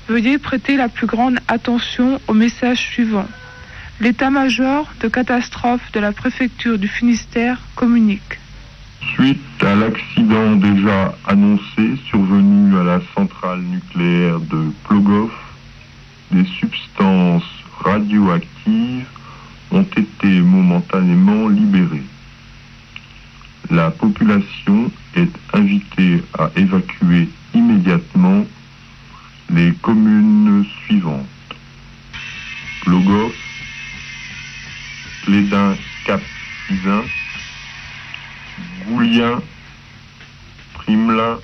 [0.08, 3.28] veuillez prêter la plus grande attention au message suivant.
[4.00, 8.40] L'état-major de catastrophe de la préfecture du Finistère communique.
[9.14, 15.30] Suite à l'accident déjà annoncé survenu à la centrale nucléaire de Plogov,
[16.32, 17.44] des substances
[17.84, 19.06] radioactives
[19.70, 22.02] ont été momentanément libérées.
[23.70, 28.44] La population est invitée à évacuer immédiatement
[29.50, 31.26] les communes suivantes.
[32.82, 33.32] Plogov,
[35.24, 36.20] Clédin Cap
[38.86, 39.40] Goulien,
[40.74, 41.38] Primelin,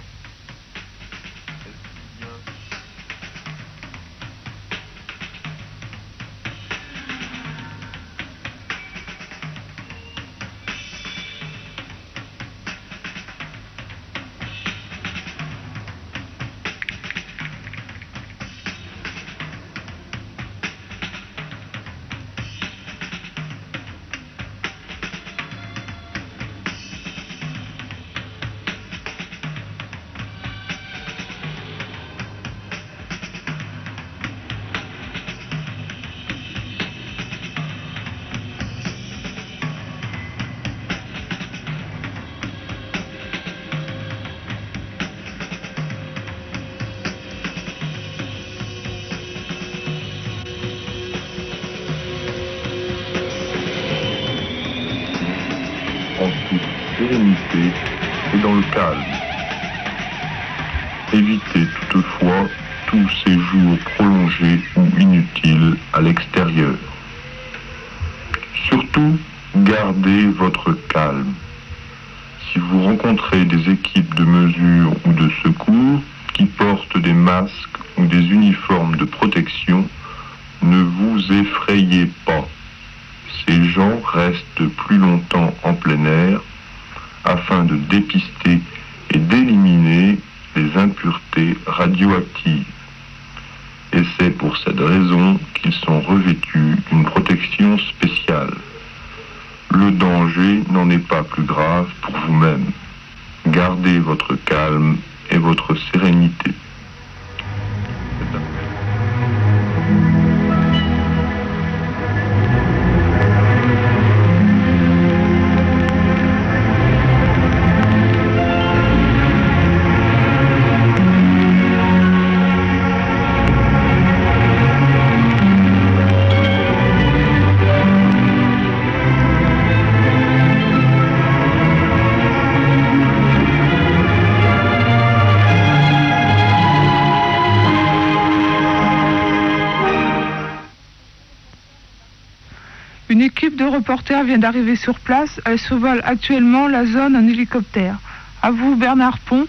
[144.33, 145.43] vient d'arriver sur place.
[145.45, 147.97] Elle survole actuellement la zone en hélicoptère.
[148.41, 149.47] À vous, Bernard Pont.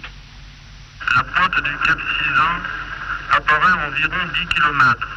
[1.15, 2.55] La pointe du Cap Sizun
[3.37, 5.07] apparaît à environ 10 km.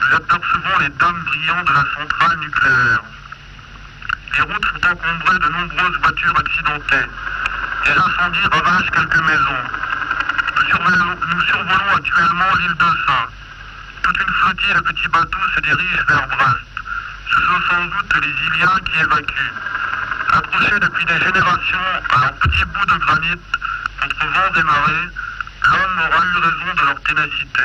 [0.00, 3.02] Nous apercevons les dômes brillants de la centrale nucléaire.
[4.36, 7.08] Les routes sont encombrées de nombreuses voitures accidentées.
[7.84, 9.64] Des incendies ravagent quelques maisons.
[10.56, 13.28] Nous survolons, nous survolons actuellement l'île de Saint.
[14.02, 16.63] Toute une flottille de petits bateaux se dirige vers Brest.
[17.74, 19.52] Sans doute les Iliens qui évacuent.
[20.30, 23.40] Accrochés depuis des générations à leurs petits bouts de granit
[24.00, 25.08] contre vent et marée,
[25.64, 27.62] l'homme aura eu raison de leur ténacité.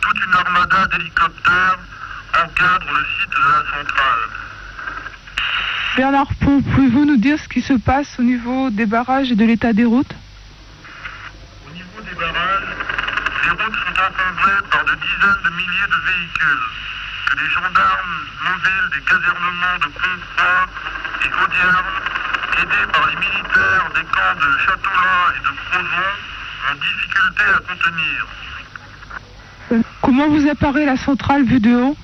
[0.00, 1.78] Toute une armada d'hélicoptères
[2.42, 4.24] encadre le site de la centrale.
[5.96, 9.44] Bernard Pont, pouvez-vous nous dire ce qui se passe au niveau des barrages et de
[9.44, 10.14] l'état des routes?
[11.68, 12.74] Au niveau des barrages,
[13.44, 16.86] les routes sont encombrées par de dizaines de milliers de véhicules
[17.34, 20.58] les gendarmes mobiles des casernements de Comfroy
[21.24, 21.90] et Audierne,
[22.60, 26.12] aidés par les militaires des camps de Châteaulin et de Crozon,
[26.70, 28.18] ont difficulté à contenir.
[29.72, 31.96] Euh, Comment vous apparaît la centrale vue de haut?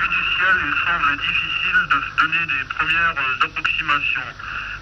[0.00, 4.28] Vu du ciel, il semble difficile de se donner des premières euh, approximations.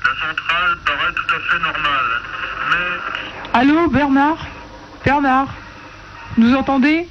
[0.05, 2.11] La centrale paraît tout à fait normale,
[2.71, 2.89] mais
[3.61, 4.39] Allô, Bernard?
[5.05, 5.49] Bernard?
[6.37, 7.09] Nous entendez?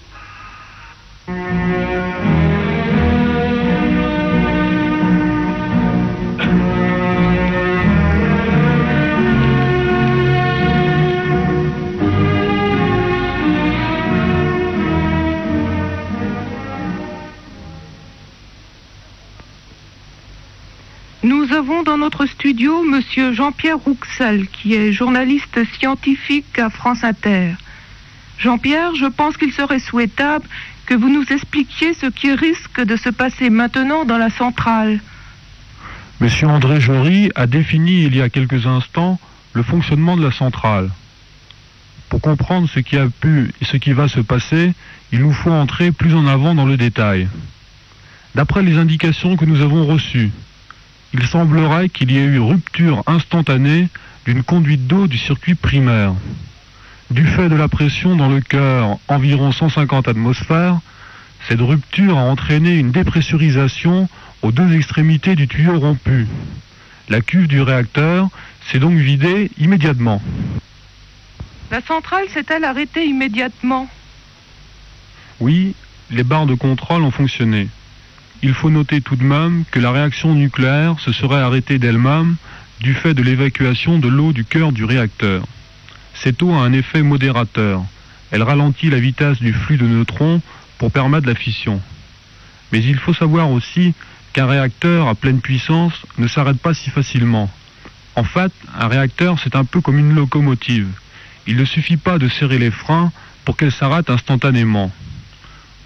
[21.67, 27.55] Avons dans notre studio Monsieur Jean-Pierre Rouxel, qui est journaliste scientifique à France Inter.
[28.37, 30.45] Jean-Pierre, je pense qu'il serait souhaitable
[30.85, 35.01] que vous nous expliquiez ce qui risque de se passer maintenant dans la centrale.
[36.21, 39.19] Monsieur André Jory a défini il y a quelques instants
[39.51, 40.89] le fonctionnement de la centrale.
[42.07, 44.73] Pour comprendre ce qui a pu et ce qui va se passer,
[45.11, 47.27] il nous faut entrer plus en avant dans le détail.
[48.35, 50.31] D'après les indications que nous avons reçues,
[51.19, 53.89] il semblerait qu'il y ait eu rupture instantanée
[54.25, 56.13] d'une conduite d'eau du circuit primaire.
[57.09, 60.77] Du fait de la pression dans le cœur, environ 150 atmosphères,
[61.47, 64.07] cette rupture a entraîné une dépressurisation
[64.43, 66.27] aux deux extrémités du tuyau rompu.
[67.09, 68.29] La cuve du réacteur
[68.69, 70.21] s'est donc vidée immédiatement.
[71.71, 73.87] La centrale s'est-elle arrêtée immédiatement?
[75.39, 75.73] Oui,
[76.11, 77.69] les barres de contrôle ont fonctionné.
[78.43, 82.35] Il faut noter tout de même que la réaction nucléaire se serait arrêtée d'elle-même
[82.79, 85.43] du fait de l'évacuation de l'eau du cœur du réacteur.
[86.13, 87.83] Cette eau a un effet modérateur.
[88.31, 90.41] Elle ralentit la vitesse du flux de neutrons
[90.77, 91.81] pour permettre la fission.
[92.71, 93.93] Mais il faut savoir aussi
[94.33, 97.49] qu'un réacteur à pleine puissance ne s'arrête pas si facilement.
[98.15, 100.89] En fait, un réacteur, c'est un peu comme une locomotive.
[101.47, 103.11] Il ne suffit pas de serrer les freins
[103.45, 104.91] pour qu'elle s'arrête instantanément.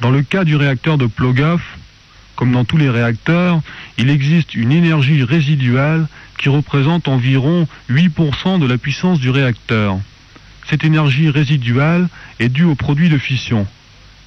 [0.01, 1.61] Dans le cas du réacteur de Plogoff,
[2.41, 3.61] comme dans tous les réacteurs,
[3.99, 6.07] il existe une énergie résiduelle
[6.39, 9.99] qui représente environ 8% de la puissance du réacteur.
[10.67, 12.07] Cette énergie résiduelle
[12.39, 13.67] est due au produit de fission.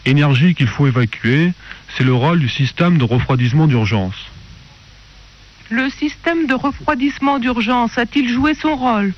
[0.07, 1.55] Énergie qu'il faut évacuer,
[1.97, 4.31] c'est le rôle du système de refroidissement d'urgence.
[5.71, 9.13] Le système de refroidissement d'urgence a-t-il joué son rôle?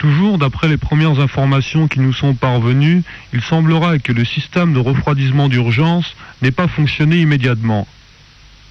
[0.00, 3.02] Toujours d'après les premières informations qui nous sont parvenues,
[3.34, 7.86] il semblerait que le système de refroidissement d'urgence n'ait pas fonctionné immédiatement.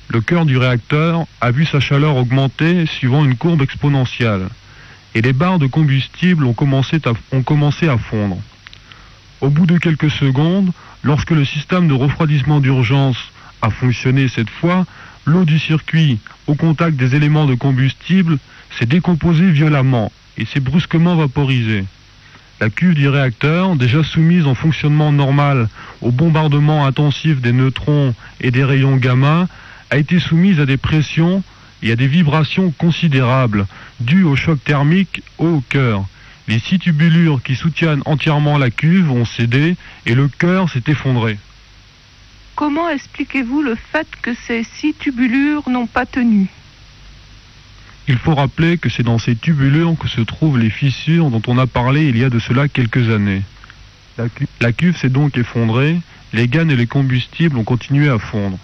[0.07, 4.47] Le cœur du réacteur a vu sa chaleur augmenter suivant une courbe exponentielle,
[5.13, 6.97] et les barres de combustible ont commencé
[7.88, 8.39] à fondre.
[9.41, 10.71] Au bout de quelques secondes,
[11.03, 13.19] lorsque le système de refroidissement d'urgence
[13.61, 14.88] a fonctionné cette fois,
[15.25, 16.17] l'eau du circuit,
[16.47, 18.39] au contact des éléments de combustible,
[18.71, 21.85] s'est décomposée violemment et s'est brusquement vaporisée.
[22.61, 25.69] La cuve du réacteur, déjà soumise en fonctionnement normal
[26.01, 29.47] au bombardement intensif des neutrons et des rayons gamma,
[29.91, 31.43] a été soumise à des pressions
[31.81, 33.65] et à des vibrations considérables
[33.99, 36.05] dues au choc thermique au cœur.
[36.47, 39.75] Les six tubulures qui soutiennent entièrement la cuve ont cédé
[40.05, 41.37] et le cœur s'est effondré.
[42.55, 46.47] Comment expliquez-vous le fait que ces six tubulures n'ont pas tenu?
[48.10, 51.60] Il faut rappeler que c'est dans ces tubulures que se trouvent les fissures dont on
[51.60, 53.43] a parlé il y a de cela quelques années.
[54.60, 55.95] La cuve s'est donc effondrée,
[56.34, 58.57] les gaines et les combustibles ont continué à fondre.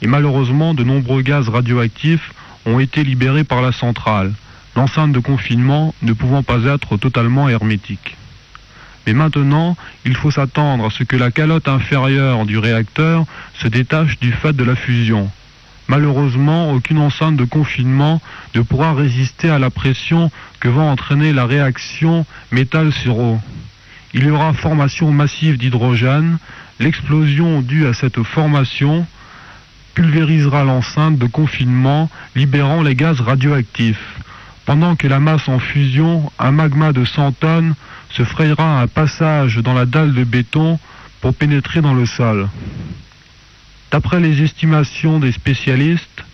[0.00, 2.32] Et malheureusement, de nombreux gaz radioactifs
[2.64, 4.32] ont été libérés par la centrale,
[4.74, 8.16] l'enceinte de confinement ne pouvant pas être totalement hermétique.
[9.06, 9.76] Mais maintenant,
[10.06, 14.54] il faut s'attendre à ce que la calotte inférieure du réacteur se détache du fait
[14.54, 15.30] de la fusion.
[15.90, 18.22] Malheureusement, aucune enceinte de confinement
[18.54, 20.30] ne pourra résister à la pression
[20.60, 23.40] que va entraîner la réaction métal sur eau.
[24.14, 26.38] Il y aura formation massive d'hydrogène.
[26.78, 29.04] L'explosion due à cette formation
[29.94, 34.14] pulvérisera l'enceinte de confinement, libérant les gaz radioactifs.
[34.66, 37.74] Pendant que la masse en fusion, un magma de 100 tonnes,
[38.10, 40.78] se frayera un passage dans la dalle de béton
[41.20, 42.48] pour pénétrer dans le sol.
[43.90, 46.24] D'après les estimations des spécialistes,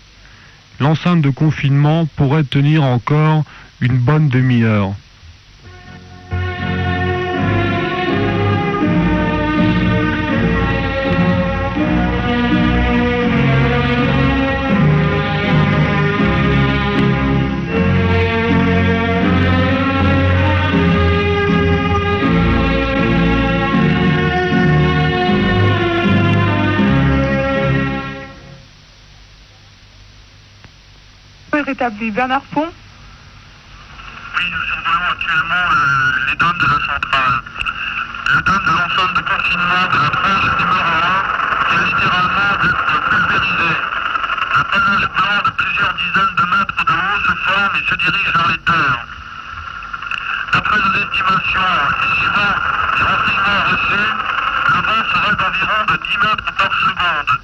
[0.78, 3.44] l'enceinte de confinement pourrait tenir encore
[3.80, 4.94] une bonne demi-heure.
[31.74, 32.72] Bernard Pont
[35.10, 37.42] actuellement euh, les donnes de la centrale.
[38.34, 42.86] Les donnes de l'enceinte de confinement de la tranche numéro 1 qui est littéralement d'être
[43.10, 43.76] pulvérisée.
[44.54, 48.32] Un panache blanc de plusieurs dizaines de mètres de haut se forme et se dirige
[48.32, 49.04] vers les terres.
[50.52, 52.54] D'après nos estimations et suivant
[52.96, 54.12] les renseignements reçus,
[54.68, 57.40] le vent serait d'environ de 10 mètres par seconde.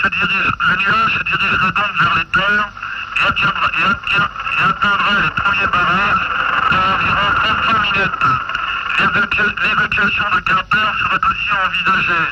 [0.00, 2.68] Se dirige, le nuage se dirigerait donc vers les terres
[3.20, 6.28] et atteindrait les premiers barrages
[6.70, 8.24] dans environ 35 minutes.
[8.98, 12.26] L'évacu- L'évacuation de Quimper serait aussi envisagée.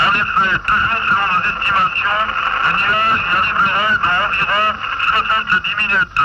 [0.00, 2.22] En effet, toujours selon nos estimations,
[2.64, 4.66] le nuage y arriverait dans environ
[5.12, 6.20] 70 minutes.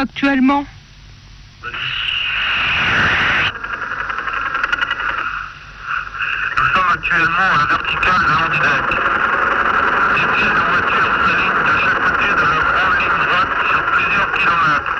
[0.00, 0.64] Actuellement
[1.62, 1.68] Nous
[6.72, 8.86] sommes actuellement à la verticale de l'Andideck.
[10.14, 14.30] Des milliers de voitures s'alignent de chaque côté de la grande ligne droite sur plusieurs
[14.32, 14.96] kilomètres.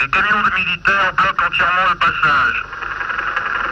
[0.00, 2.58] Les camions de militaires bloquent entièrement le passage.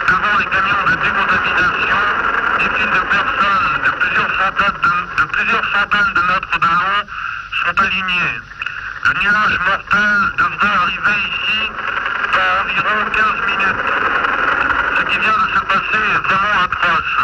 [0.07, 2.01] Devant les camions de décontamination,
[2.61, 7.03] des files de personnes de plusieurs centaines de, de plusieurs centaines de mètres de long
[7.65, 8.39] sont alignées.
[9.05, 11.71] Le nuage mortel devrait arriver ici
[12.33, 13.85] dans environ 15 minutes.
[14.99, 17.19] Ce qui vient de se passer est vraiment atroce.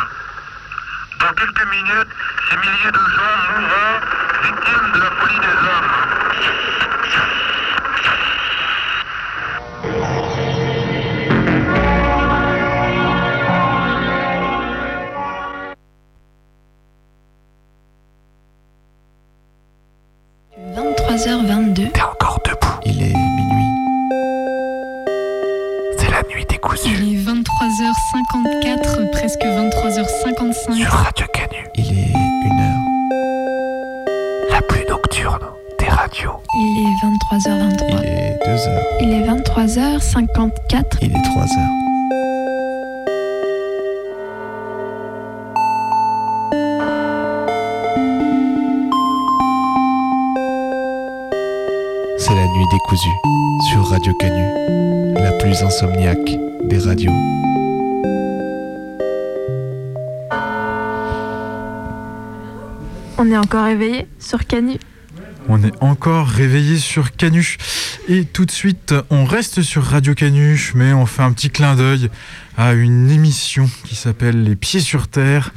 [1.18, 2.12] Dans quelques minutes,
[2.48, 4.00] ces milliers de gens mourront
[4.42, 5.92] victimes de la folie des hommes.–
[63.46, 64.76] encore réveillé sur Canu.
[65.48, 67.58] On est encore réveillé sur Canu.
[68.08, 71.76] Et tout de suite, on reste sur Radio Canu, mais on fait un petit clin
[71.76, 72.10] d'œil
[72.56, 75.52] à une émission qui s'appelle Les Pieds sur Terre,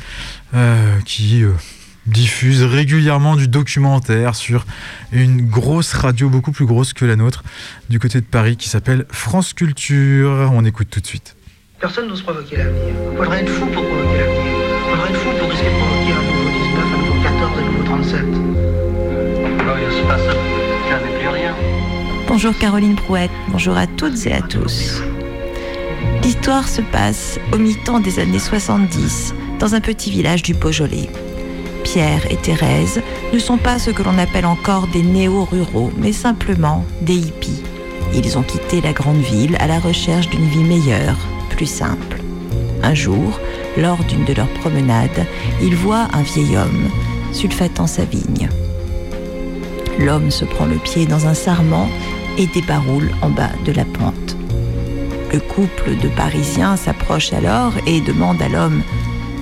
[0.53, 1.51] euh, qui euh,
[2.05, 4.67] diffuse régulièrement du documentaire sur
[5.11, 7.43] une grosse radio, beaucoup plus grosse que la nôtre,
[7.89, 10.51] du côté de Paris, qui s'appelle France Culture.
[10.53, 11.35] On écoute tout de suite.
[11.79, 12.93] Personne n'ose provoquer l'avenir.
[13.17, 14.53] Faudrait être fou pour provoquer l'avenir.
[14.91, 16.38] Faudrait être fou pour risquer de provoquer un
[17.89, 19.57] 14, un nouveau 37.
[19.57, 20.35] Glorious passage,
[20.89, 21.55] jamais plus rien.
[22.27, 25.01] Bonjour Caroline Prouette, bonjour à toutes et à tous.
[26.21, 31.09] L'histoire se passe au mi-temps des années 70 dans un petit village du Beaujolais.
[31.83, 33.01] Pierre et Thérèse
[33.33, 37.63] ne sont pas ce que l'on appelle encore des néo-ruraux, mais simplement des hippies.
[38.13, 41.17] Ils ont quitté la grande ville à la recherche d'une vie meilleure,
[41.49, 42.21] plus simple.
[42.83, 43.39] Un jour,
[43.77, 45.25] lors d'une de leurs promenades,
[45.61, 46.89] ils voient un vieil homme
[47.31, 48.49] sulfatant sa vigne.
[49.99, 51.89] L'homme se prend le pied dans un sarment
[52.37, 54.37] et débaroule en bas de la pente.
[55.33, 58.81] Le couple de Parisiens s'approche alors et demande à l'homme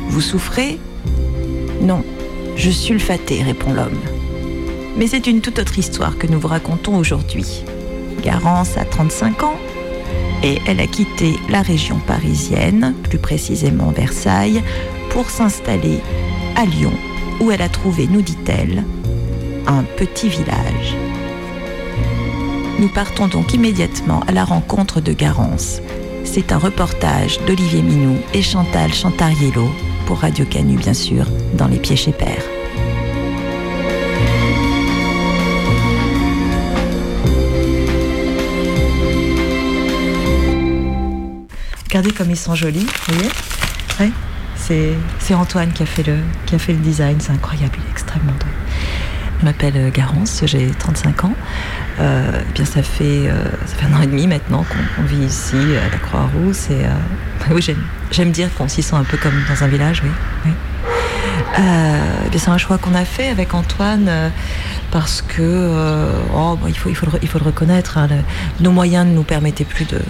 [0.09, 0.80] Vous souffrez?
[1.81, 2.03] Non,
[2.55, 3.99] je sulfaté, répond l'homme.
[4.97, 7.64] Mais c'est une toute autre histoire que nous vous racontons aujourd'hui.
[8.23, 9.57] Garance a 35 ans
[10.43, 14.64] et elle a quitté la région parisienne, plus précisément Versailles,
[15.11, 15.99] pour s'installer
[16.55, 16.93] à Lyon,
[17.39, 18.84] où elle a trouvé, nous dit-elle,
[19.68, 20.95] un petit village.
[22.80, 25.81] Nous partons donc immédiatement à la rencontre de Garance.
[26.23, 29.69] C'est un reportage d'Olivier Minou et Chantal Chantariello
[30.05, 32.43] pour Radio Canu, bien sûr, dans Les Pieds chez Père.
[41.85, 43.15] Regardez comme ils sont jolis, vous
[43.97, 44.11] voyez?
[44.68, 47.91] C'est, Antoine qui a, fait le, qui a fait le design, c'est incroyable, il est
[47.91, 48.48] extrêmement doux.
[49.39, 51.34] Je m'appelle euh, Garance, j'ai 35 ans.
[51.99, 55.23] Euh, eh bien, ça fait, euh, ça fait un an et demi maintenant qu'on, vit
[55.23, 56.69] ici à la Croix-Rousse.
[57.52, 57.65] Oui,
[58.11, 60.52] j'aime, dire qu'on s'y sent un peu comme dans un village, oui.
[61.60, 64.11] eh c'est un choix qu'on a fait avec Antoine
[64.91, 65.72] parce que
[66.35, 67.06] oh, il, faut, il, faut
[67.39, 68.10] le, reconnaître, hein,
[68.60, 70.02] nos moyens ne nous permettaient plus de,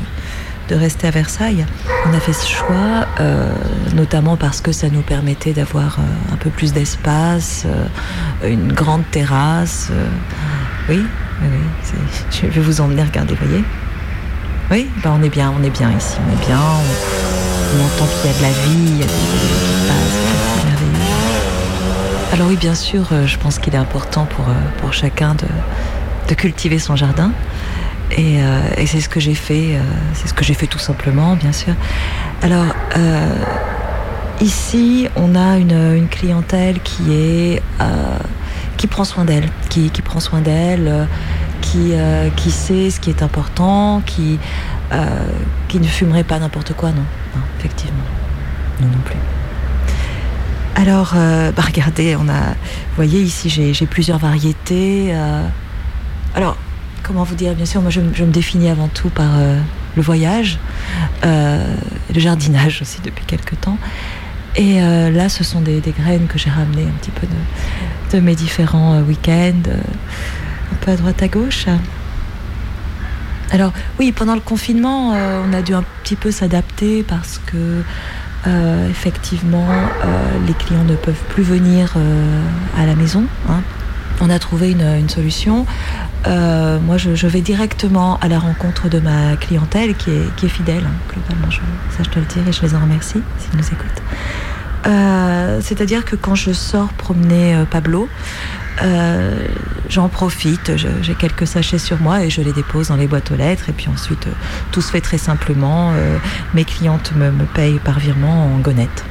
[0.68, 1.66] de rester à Versailles.
[2.06, 3.52] On a fait ce choix, euh,
[3.96, 9.04] notamment parce que ça nous permettait d'avoir euh, un peu plus d'espace, euh, une grande
[9.12, 9.90] terrasse.
[10.90, 11.04] oui,
[12.32, 13.64] je vais vous emmener regarder, voyez
[14.72, 16.60] Oui, ben on est bien, on est bien ici, on est bien.
[16.60, 19.06] On, entend qu'il y a de la vie.
[22.34, 24.46] Alors oui, bien sûr, je pense qu'il est important pour,
[24.78, 25.46] pour chacun de,
[26.28, 27.32] de cultiver son jardin.
[28.12, 29.82] Et, euh, et c'est ce que j'ai fait, euh,
[30.14, 31.74] c'est ce que j'ai fait tout simplement, bien sûr.
[32.42, 32.68] Alors,
[32.98, 33.36] euh,
[34.40, 37.62] ici, on a une, clientèle qui est
[38.78, 41.08] qui prend soin d'elle, qui, prend soin d'elle,
[41.62, 41.94] qui,
[42.36, 44.40] qui sait ce qui est important, qui,
[45.68, 47.04] qui ne fumerait pas n'importe quoi, non,
[47.36, 48.04] non, effectivement,
[48.80, 49.18] nous non plus.
[50.76, 51.14] Alors,
[51.56, 55.12] bah, regardez, on a, vous voyez ici, j'ai plusieurs variétés.
[56.36, 56.56] alors,
[57.04, 59.60] comment vous dire Bien sûr, moi, je, me- définis avant tout par euh,
[59.96, 60.60] le voyage,
[61.26, 61.76] euh,
[62.14, 63.78] le jardinage aussi depuis quelques temps.
[64.56, 67.28] Et euh, là, ce sont des, graines que j'ai ramenées un petit peu
[68.12, 71.66] de, mes différents week-ends, un peu à droite à gauche.
[73.52, 77.82] Alors oui, pendant le confinement, on a dû un petit peu s'adapter parce que
[78.90, 79.68] effectivement,
[80.48, 81.94] les clients ne peuvent plus venir
[82.78, 83.26] à la maison.
[83.50, 83.62] hein.
[84.22, 85.66] On a trouvé une, solution.
[86.26, 91.14] Euh, moi, je, vais directement à la rencontre de ma clientèle qui est, fidèle, hein,
[91.14, 91.52] globalement.
[91.52, 91.60] Je,
[91.96, 94.02] ça, je te le dis et je les en remercie s'ils nous écoutent.
[94.88, 98.10] Euh, C'est-à-dire que quand je sors promener euh, Pablo,
[99.90, 103.36] j'en profite, j'ai quelques sachets sur moi et je les dépose dans les boîtes aux
[103.36, 103.70] lettres.
[103.70, 104.28] Et puis ensuite,
[104.72, 105.94] tout se fait très simplement.
[106.54, 109.04] Mes clientes me, me payent par virement en gonette.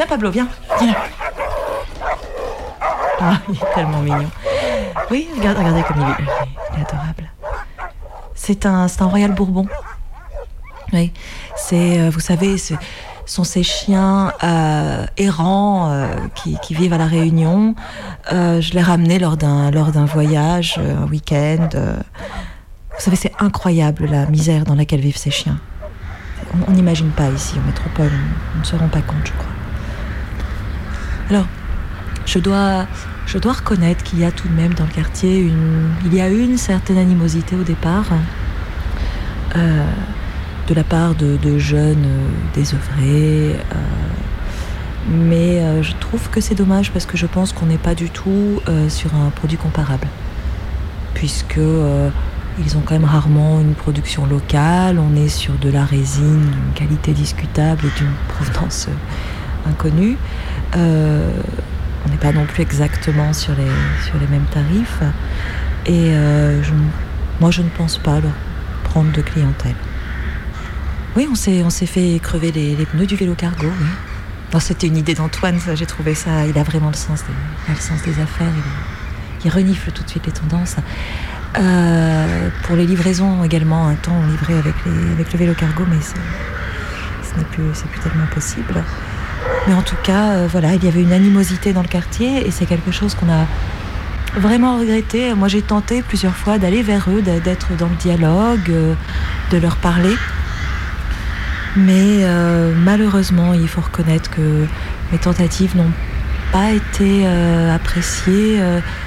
[0.00, 0.48] Viens Pablo, viens,
[0.80, 0.94] viens.
[3.20, 4.30] Ah, il est tellement mignon.
[5.10, 6.28] Oui, regarde, regardez comme il est,
[6.72, 7.30] il est adorable.
[8.34, 9.66] C'est un, un Royal Bourbon.
[10.94, 11.12] Oui,
[11.54, 12.72] c'est, euh, vous savez, ce
[13.26, 17.74] sont ces chiens euh, errants euh, qui, vivent à la Réunion.
[18.30, 21.68] Je l'ai ramené lors d'un lors d'un voyage, un week-end.
[21.74, 25.58] Vous savez, c'est incroyable la misère dans laquelle vivent ces chiens.
[26.66, 28.12] On n'imagine pas ici en métropole,
[28.56, 29.59] on ne se rend pas compte, je crois.
[31.30, 31.46] Alors,
[32.26, 32.86] je dois,
[33.32, 36.58] reconnaître qu'il y a tout de même dans le quartier une, il y a une
[36.58, 38.06] certaine animosité au départ,
[39.54, 39.86] euh,
[40.66, 43.54] de la part de, jeunes euh, désœuvrés.
[43.54, 43.76] euh,
[45.08, 48.60] mais je trouve que c'est dommage parce que je pense qu'on n'est pas du tout
[48.88, 50.06] sur un produit comparable,
[51.14, 54.98] puisque ils ont quand même rarement une production locale.
[54.98, 58.88] On est sur de la résine d'une qualité discutable et d'une provenance
[59.66, 60.18] inconnue.
[60.76, 61.30] Euh,
[62.06, 65.00] on n'est pas non plus exactement sur les, mêmes tarifs.
[65.86, 66.62] Et euh,
[67.40, 68.32] moi, je ne pense pas leur
[68.84, 69.74] prendre de clientèle.
[71.16, 73.66] Oui, on s'est, fait crever les, pneus du vélo cargo,
[74.58, 76.46] c'était une idée d'Antoine, j'ai trouvé ça.
[76.46, 77.22] Il a vraiment le sens
[78.04, 78.52] des, affaires.
[79.44, 80.76] Il, renifle tout de suite les tendances.
[81.58, 87.36] Euh, pour les livraisons également, un temps on livrait avec, le vélo cargo, mais ce
[87.36, 87.62] n'est plus
[88.02, 88.82] tellement possible.
[89.66, 92.50] Mais en tout cas, euh, voilà, il y avait une animosité dans le quartier et
[92.50, 93.46] c'est quelque chose qu'on a,
[94.36, 95.34] vraiment regretté.
[95.34, 98.94] Moi, j'ai tenté plusieurs fois d'aller vers eux, d'être dans le dialogue, euh,
[99.50, 100.14] de leur parler.
[101.76, 104.66] Mais euh, malheureusement, il faut reconnaître que
[105.12, 105.92] mes tentatives n'ont
[106.52, 107.26] pas été
[107.72, 108.60] appréciées.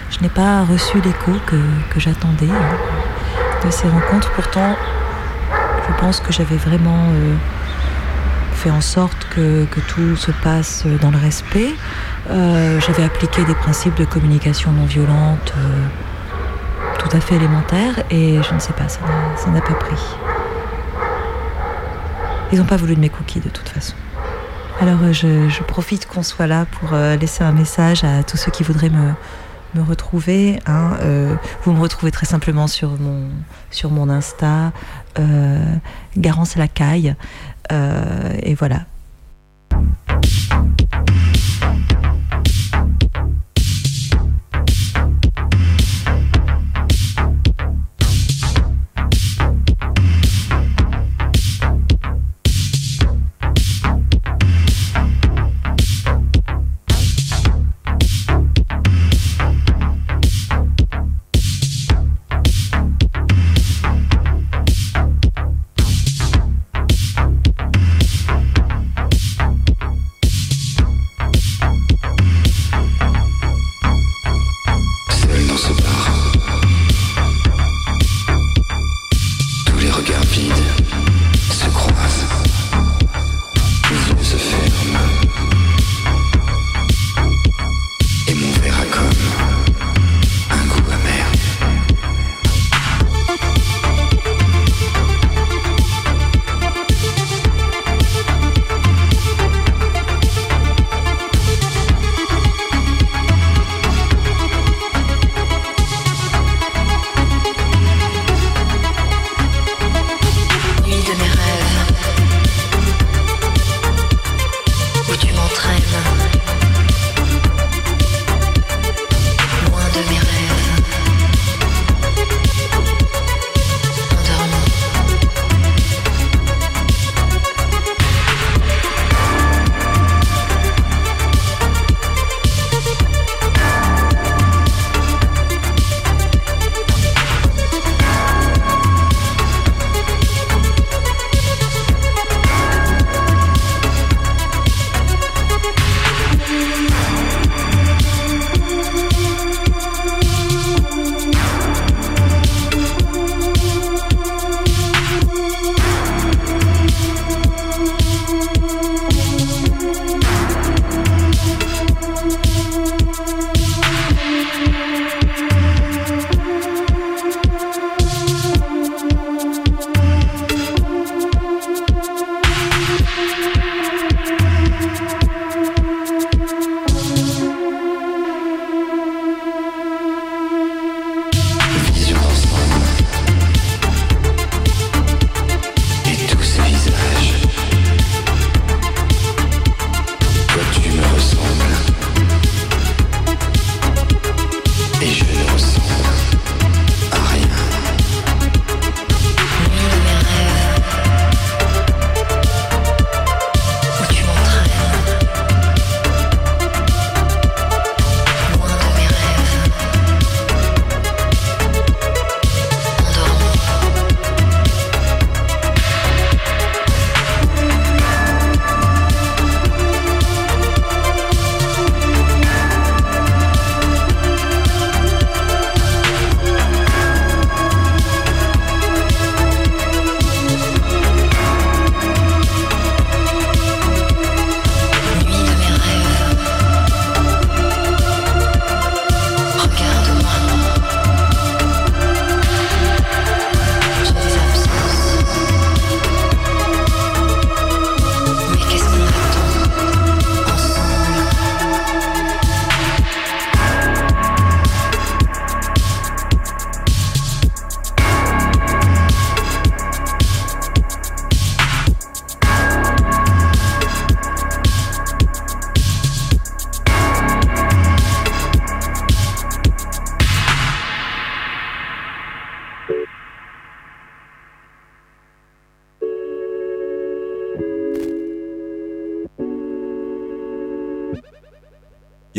[0.10, 1.57] Je n'ai pas reçu l'écho que,
[1.99, 4.32] j'attendais hein, de ces rencontres.
[4.32, 4.78] Pourtant,
[5.88, 7.07] je pense que j'avais vraiment
[8.69, 11.69] en sorte que, tout se passe dans le respect.
[12.30, 15.85] Euh, j'avais appliqué des principes de communication non violente euh,
[16.99, 18.99] tout à fait élémentaires et je ne sais pas, ça
[19.52, 20.02] n'a- pas pris.
[22.52, 23.95] Ils n'ont pas voulu de mes cookies de toute façon.
[24.80, 28.64] Alors euh, je, profite qu'on soit là pour laisser un message à tous ceux qui
[28.64, 29.14] voudraient me,
[29.81, 30.60] retrouver.
[30.68, 30.91] hein.
[31.64, 33.30] Vous me retrouvez très simplement sur mon,
[33.72, 34.72] sur Insta,
[35.19, 35.57] euh,
[36.15, 37.15] Garance Lacaille.
[37.72, 38.81] Euh, et voilà,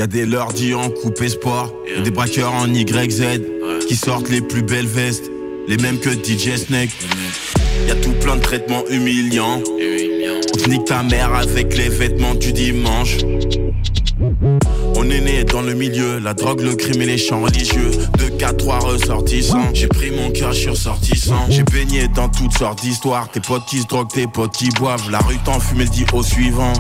[0.05, 3.41] Y a des lundis en coupe espoir, et des braqueurs en YZ
[3.89, 5.31] qui sortent les plus belles vestes,
[5.67, 6.91] les mêmes que DJ Snake.
[7.89, 9.63] Y a tout plein de traitements humiliants.
[9.65, 13.17] On te nique ta mère avec les vêtements du dimanche.
[14.95, 17.91] On est né dans le milieu, la drogue, le crime et les chants religieux.
[18.19, 19.71] De 4 3 ressortissants.
[19.73, 21.47] J'ai pris mon cœur, je suis ressortissant.
[21.49, 23.31] J'ai baigné dans toutes sortes d'histoires.
[23.31, 25.11] Tes potes qui se droguent, tes potes qui boivent.
[25.11, 26.75] La rue t'en fume, elle dit au suivant.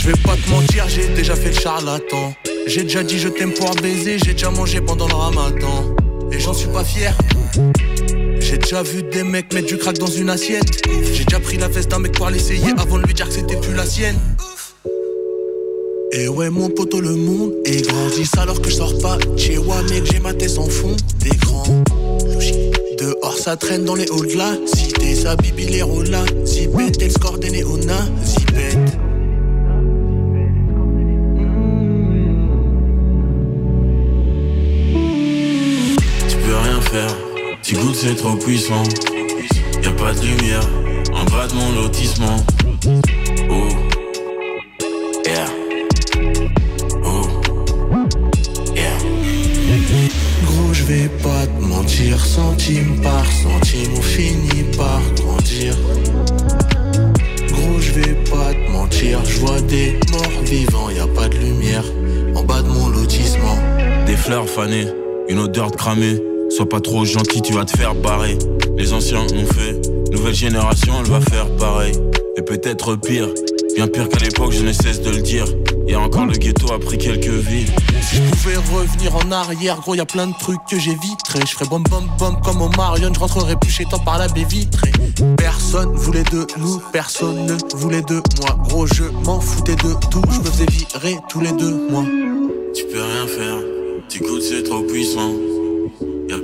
[0.00, 2.32] Je vais pas te mentir, j'ai déjà fait le charlatan.
[2.66, 5.94] J'ai déjà dit je t'aime pour baiser, j'ai déjà mangé pendant le ramadan.
[6.32, 7.14] Et j'en suis pas fier.
[8.40, 10.88] J'ai déjà vu des mecs mettre du crack dans une assiette.
[11.12, 13.56] J'ai déjà pris la veste d'un mec pour l'essayer avant de lui dire que c'était
[13.56, 14.16] plus la sienne.
[16.12, 19.82] Et ouais mon poteau le monde est grandisse alors que je sors pas chez moi
[19.90, 21.62] mec j'ai ma tête sans fond d'écran
[22.98, 27.04] Dehors ça traîne dans les halls de la cité ça bibi les là Zipette et
[27.04, 28.08] le score des néonas
[37.70, 38.82] tu goûtes c'est trop puissant.
[39.80, 40.66] Y a pas de lumière
[41.12, 42.36] en bas de mon lotissement.
[43.48, 43.68] Oh,
[45.24, 45.46] yeah.
[47.04, 47.28] Oh,
[48.74, 48.98] yeah.
[50.46, 55.76] Gros je vais pas te mentir Centime par centime on finit par grandir
[57.52, 61.36] Gros je vais pas te mentir Je vois des morts vivants y a pas de
[61.36, 61.84] lumière
[62.34, 63.58] En bas de mon lotissement
[64.06, 64.88] Des fleurs fanées,
[65.28, 66.29] une odeur de cramé.
[66.60, 68.36] Sois pas trop gentil, tu vas te faire barrer.
[68.76, 69.80] Les anciens l'ont fait,
[70.12, 71.94] nouvelle génération, elle va faire pareil.
[72.36, 73.28] Et peut-être pire,
[73.74, 75.46] bien pire qu'à l'époque, je ne cesse de le dire.
[75.88, 77.64] Et encore le ghetto a pris quelques vies.
[78.02, 81.46] Si je pouvais revenir en arrière, gros, y a plein de trucs que j'éviterais.
[81.46, 84.28] Je ferais bom bom bom comme au Marion, je rentrerais plus chez toi par la
[84.28, 84.92] baie vitrée.
[85.38, 88.58] Personne voulait de nous, personne ne voulait de moi.
[88.68, 92.04] Gros, je m'en foutais de tout, je me faisais virer tous les deux mois.
[92.74, 93.56] Tu peux rien faire,
[94.10, 95.32] tu c'est trop puissant.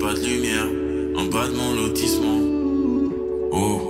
[0.07, 0.69] Pas de lumière
[1.17, 2.39] en bas de mon lotissement.
[3.51, 3.86] Oh,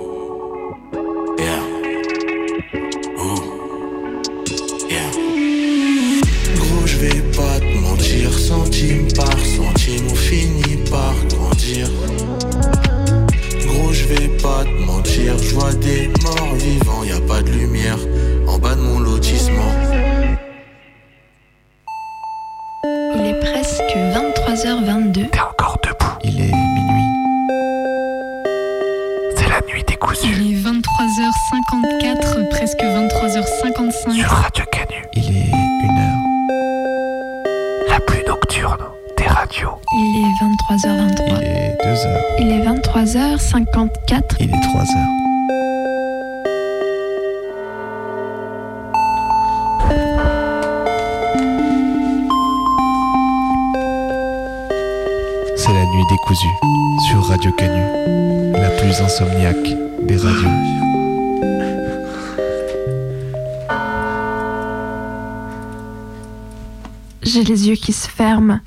[67.93, 68.59] se ferment.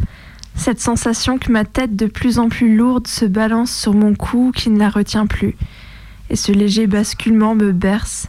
[0.55, 4.53] Cette sensation que ma tête de plus en plus lourde se balance sur mon cou
[4.55, 5.57] qui ne la retient plus.
[6.29, 8.29] Et ce léger basculement me berce.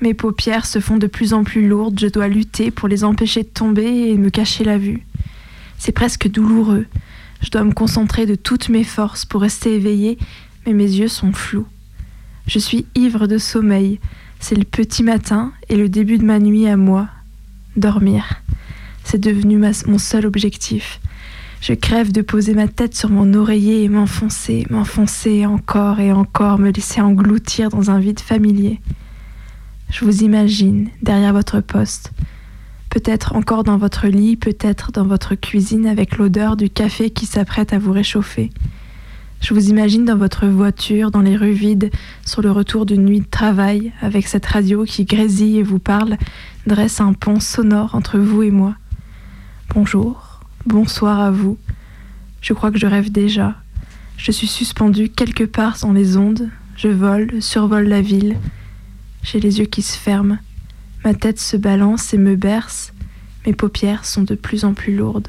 [0.00, 3.42] Mes paupières se font de plus en plus lourdes, je dois lutter pour les empêcher
[3.42, 5.04] de tomber et me cacher la vue.
[5.76, 6.86] C'est presque douloureux.
[7.40, 10.18] Je dois me concentrer de toutes mes forces pour rester éveillée,
[10.66, 11.66] mais mes yeux sont flous.
[12.46, 14.00] Je suis ivre de sommeil.
[14.40, 17.08] C'est le petit matin et le début de ma nuit à moi.
[17.76, 18.40] Dormir.
[19.10, 21.00] C'est devenu mon seul objectif.
[21.62, 26.58] Je crève de poser ma tête sur mon oreiller et m'enfoncer, m'enfoncer encore et encore,
[26.58, 28.82] me laisser engloutir dans un vide familier.
[29.90, 32.12] Je vous imagine derrière votre poste,
[32.90, 37.72] peut-être encore dans votre lit, peut-être dans votre cuisine avec l'odeur du café qui s'apprête
[37.72, 38.50] à vous réchauffer.
[39.40, 41.90] Je vous imagine dans votre voiture, dans les rues vides,
[42.26, 46.18] sur le retour d'une nuit de travail, avec cette radio qui grésille et vous parle,
[46.66, 48.74] dresse un pont sonore entre vous et moi.
[49.74, 51.58] Bonjour, bonsoir à vous.
[52.40, 53.54] Je crois que je rêve déjà.
[54.16, 56.48] Je suis suspendue quelque part dans les ondes.
[56.74, 58.38] Je vole, survole la ville.
[59.22, 60.38] J'ai les yeux qui se ferment.
[61.04, 62.94] Ma tête se balance et me berce.
[63.46, 65.28] Mes paupières sont de plus en plus lourdes.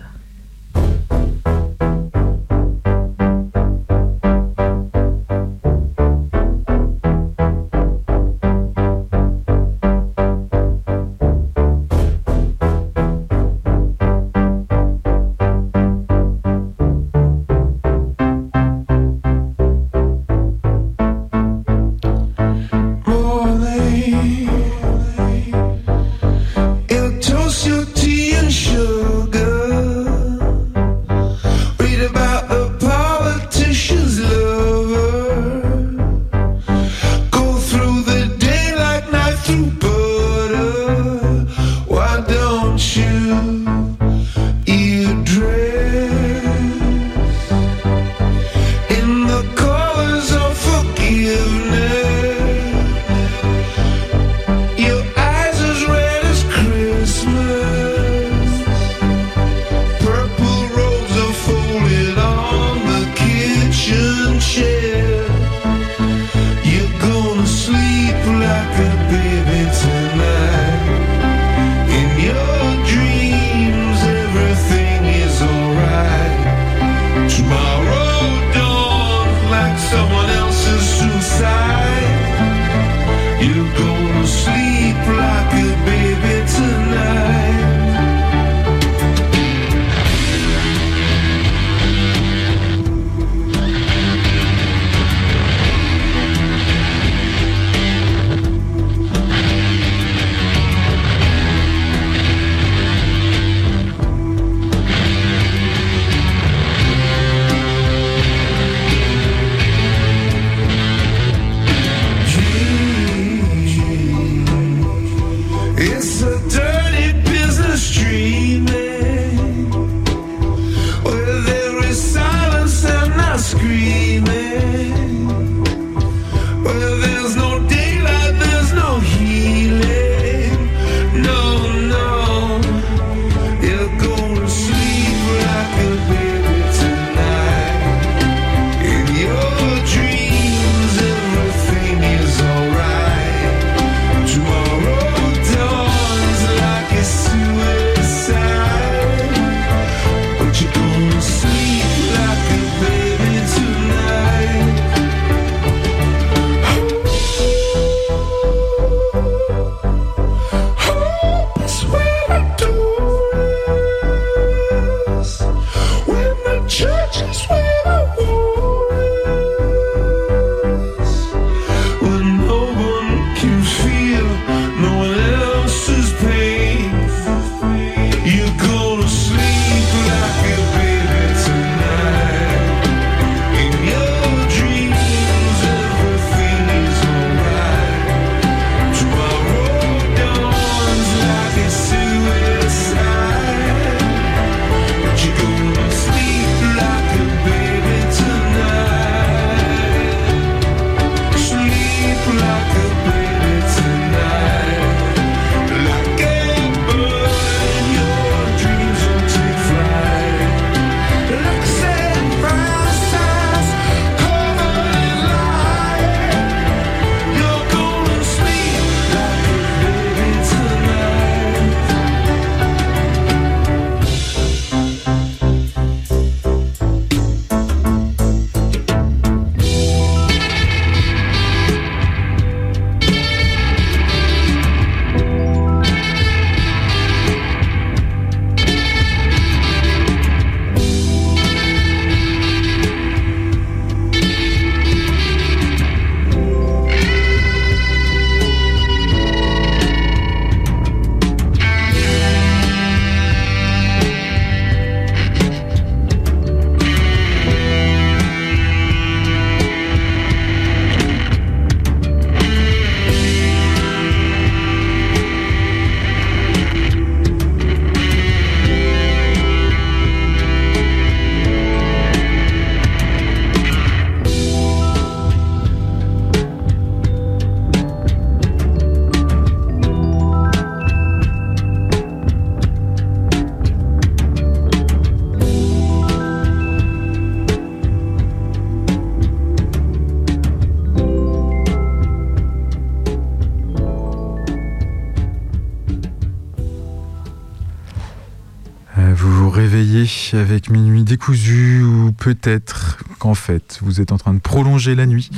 [302.19, 305.29] Peut-être qu'en fait vous êtes en train de prolonger la nuit.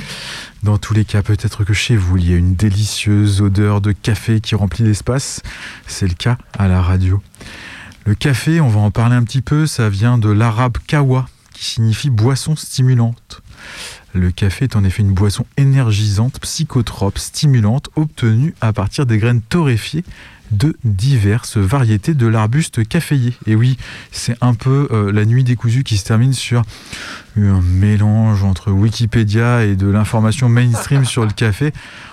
[0.62, 3.92] Dans tous les cas, peut-être que chez vous il y a une délicieuse odeur de
[3.92, 5.42] café qui remplit l'espace.
[5.86, 7.22] C'est le cas à la radio.
[8.04, 11.64] Le café, on va en parler un petit peu, ça vient de l'arabe kawa qui
[11.64, 13.42] signifie boisson stimulante.
[14.12, 19.40] Le café est en effet une boisson énergisante, psychotrope, stimulante, obtenue à partir des graines
[19.40, 20.04] torréfiées
[20.52, 23.34] de diverses variétés de l'arbuste caféier.
[23.46, 23.76] Et oui,
[24.10, 26.62] c'est un peu euh, la nuit décousue qui se termine sur
[27.36, 31.72] un mélange entre Wikipédia et de l'information mainstream sur le café.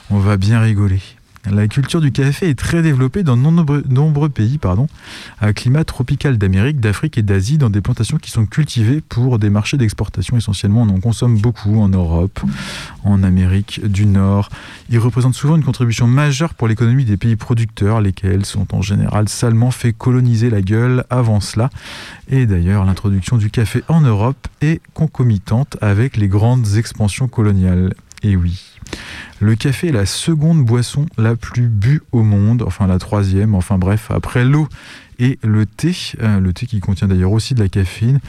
[0.09, 1.01] On va bien rigoler.
[1.49, 4.59] La culture du café est très développée dans nombreux, pays
[5.39, 9.49] à climat tropical d'Amérique, d'Afrique et d'Asie, dans des plantations qui sont cultivées pour des
[9.49, 10.81] marchés d'exportation essentiellement.
[10.81, 12.39] On en consomme beaucoup en Europe,
[13.03, 14.49] en Amérique du Nord.
[14.89, 19.29] Il représente souvent une contribution majeure pour l'économie des pays producteurs, lesquels sont en général
[19.29, 21.69] salement fait coloniser la gueule avant cela.
[22.29, 27.93] Et d'ailleurs, l'introduction du café en Europe est concomitante avec les grandes expansions coloniales.
[28.23, 28.78] Et oui.
[29.39, 33.77] Le café est la seconde boisson la plus bue au monde, enfin la troisième, enfin
[33.77, 34.67] bref, après l'eau
[35.19, 38.19] et le thé, euh, le thé qui contient d'ailleurs aussi de la caféine.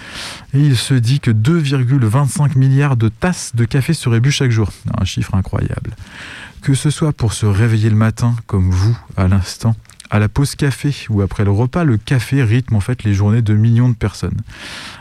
[0.55, 4.70] Et il se dit que 2,25 milliards de tasses de café seraient bues chaque jour.
[4.99, 5.97] Un chiffre incroyable.
[6.62, 9.74] Que ce soit pour se réveiller le matin, comme vous à l'instant,
[10.11, 13.43] à la pause café ou après le repas, le café rythme en fait les journées
[13.43, 14.39] de millions de personnes.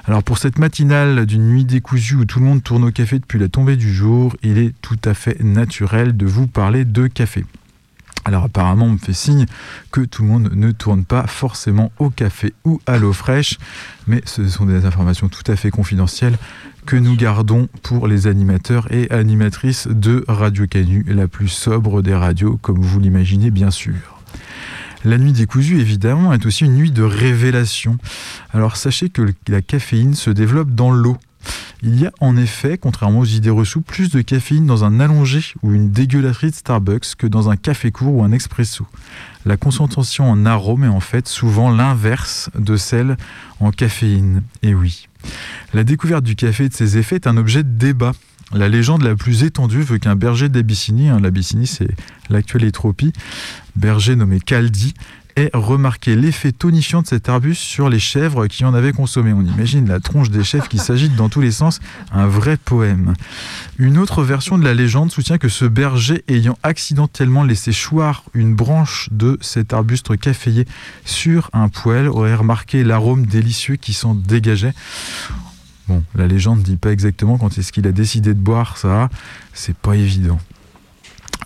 [0.05, 3.39] Alors pour cette matinale d'une nuit décousue où tout le monde tourne au café depuis
[3.39, 7.45] la tombée du jour, il est tout à fait naturel de vous parler de café.
[8.25, 9.45] Alors apparemment, on me fait signe
[9.91, 13.57] que tout le monde ne tourne pas forcément au café ou à l'eau fraîche,
[14.07, 16.37] mais ce sont des informations tout à fait confidentielles
[16.85, 22.13] que nous gardons pour les animateurs et animatrices de Radio Canu, la plus sobre des
[22.13, 24.19] radios, comme vous l'imaginez bien sûr.
[25.05, 27.97] La nuit décousue, évidemment, est aussi une nuit de révélation.
[28.53, 31.17] Alors sachez que la caféine se développe dans l'eau.
[31.81, 35.41] Il y a en effet, contrairement aux idées reçues, plus de caféine dans un allongé
[35.63, 38.85] ou une dégueulasserie de Starbucks que dans un café court ou un expresso.
[39.45, 43.15] La concentration en arôme est en fait souvent l'inverse de celle
[43.61, 44.43] en caféine.
[44.61, 45.07] Et oui.
[45.73, 48.11] La découverte du café et de ses effets est un objet de débat.
[48.53, 51.89] La légende la plus étendue veut qu'un berger d'Abyssinie, hein, l'Abyssinie c'est
[52.29, 53.13] l'actuelle Éthiopie,
[53.75, 54.95] berger nommé Kaldi,
[55.35, 59.33] ait remarqué l'effet tonifiant de cet arbuste sur les chèvres qui en avaient consommé.
[59.33, 61.79] On imagine la tronche des chèvres qui s'agite dans tous les sens,
[62.11, 63.13] un vrai poème.
[63.77, 68.55] Une autre version de la légende soutient que ce berger ayant accidentellement laissé choir une
[68.55, 70.65] branche de cet arbuste caféier
[71.05, 74.73] sur un poêle aurait remarqué l'arôme délicieux qui s'en dégageait.
[75.89, 79.09] Bon, la légende ne dit pas exactement quand est-ce qu'il a décidé de boire ça,
[79.53, 80.37] c'est pas évident.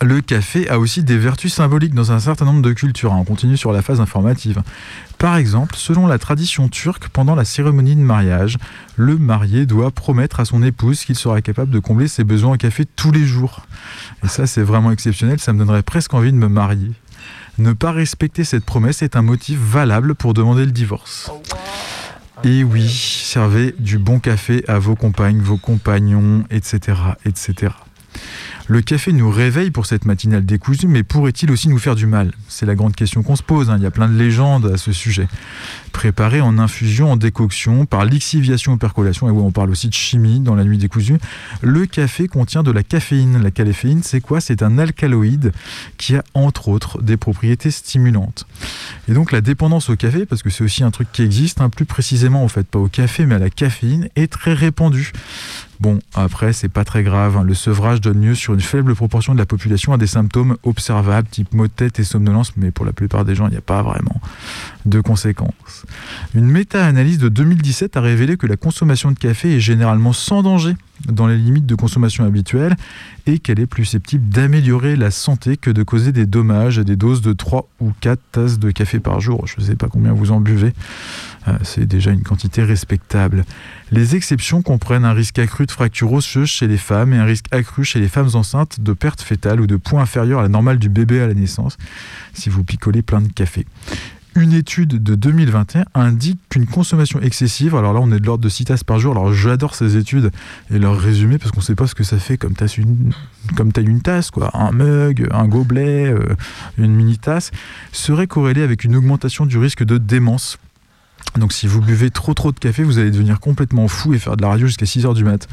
[0.02, 3.12] Le café a aussi des vertus symboliques dans un certain nombre de cultures.
[3.12, 4.62] On continue sur la phase informative.
[5.16, 8.58] Par exemple, selon la tradition turque, pendant la cérémonie de mariage,
[8.96, 12.56] le marié doit promettre à son épouse qu'il sera capable de combler ses besoins en
[12.58, 13.64] café tous les jours.
[14.24, 16.92] Et ça, c'est vraiment exceptionnel, ça me donnerait presque envie de me marier.
[17.56, 21.30] Ne pas respecter cette promesse est un motif valable pour demander le divorce.
[22.46, 27.72] Et oui, servez du bon café à vos compagnes, vos compagnons, etc., etc.
[28.66, 32.32] Le café nous réveille pour cette matinale décousue, mais pourrait-il aussi nous faire du mal?
[32.48, 33.68] C'est la grande question qu'on se pose.
[33.68, 33.76] hein.
[33.76, 35.28] Il y a plein de légendes à ce sujet.
[35.92, 40.40] Préparé en infusion, en décoction, par lixiviation ou percolation, et on parle aussi de chimie
[40.40, 41.18] dans la nuit décousue,
[41.60, 43.42] le café contient de la caféine.
[43.42, 44.40] La caféine, c'est quoi?
[44.40, 45.52] C'est un alcaloïde
[45.98, 48.46] qui a entre autres des propriétés stimulantes.
[49.08, 51.68] Et donc la dépendance au café, parce que c'est aussi un truc qui existe, hein,
[51.68, 55.12] plus précisément en fait pas au café mais à la caféine, est très répandue.
[55.80, 57.36] Bon, après, c'est pas très grave.
[57.36, 57.44] hein.
[57.44, 61.28] Le sevrage donne lieu sur une faible proportion de la population à des symptômes observables,
[61.28, 63.62] type maux de tête et somnolence, mais pour la plupart des gens, il n'y a
[63.62, 64.20] pas vraiment
[64.86, 65.84] de conséquences.
[66.34, 70.76] Une méta-analyse de 2017 a révélé que la consommation de café est généralement sans danger
[71.08, 72.76] dans les limites de consommation habituelles
[73.26, 76.96] et qu'elle est plus susceptible d'améliorer la santé que de causer des dommages à des
[76.96, 79.46] doses de 3 ou 4 tasses de café par jour.
[79.46, 80.72] Je ne sais pas combien vous en buvez.
[81.46, 83.44] Euh, c'est déjà une quantité respectable.
[83.90, 87.46] Les exceptions comprennent un risque accru de fracture osseuse chez les femmes et un risque
[87.50, 90.78] accru chez les femmes enceintes de perte fétale ou de poids inférieur à la normale
[90.78, 91.76] du bébé à la naissance
[92.32, 93.66] si vous picolez plein de café.
[94.36, 98.48] Une étude de 2021 indique qu'une consommation excessive, alors là on est de l'ordre de
[98.48, 100.32] 6 tasses par jour, alors j'adore ces études
[100.72, 102.76] et leur résumé parce qu'on ne sait pas ce que ça fait comme, tasse
[103.54, 104.50] comme taille une tasse, quoi.
[104.54, 106.34] un mug, un gobelet, euh,
[106.78, 107.52] une mini tasse,
[107.92, 110.58] serait corrélée avec une augmentation du risque de démence
[111.38, 114.36] donc si vous buvez trop trop de café, vous allez devenir complètement fou et faire
[114.36, 115.48] de la radio jusqu'à 6h du mat.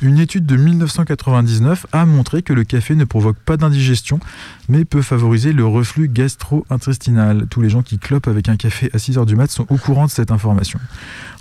[0.00, 4.20] Une étude de 1999 a montré que le café ne provoque pas d'indigestion,
[4.68, 7.46] mais peut favoriser le reflux gastro-intestinal.
[7.50, 10.06] Tous les gens qui clopent avec un café à 6h du mat sont au courant
[10.06, 10.78] de cette information.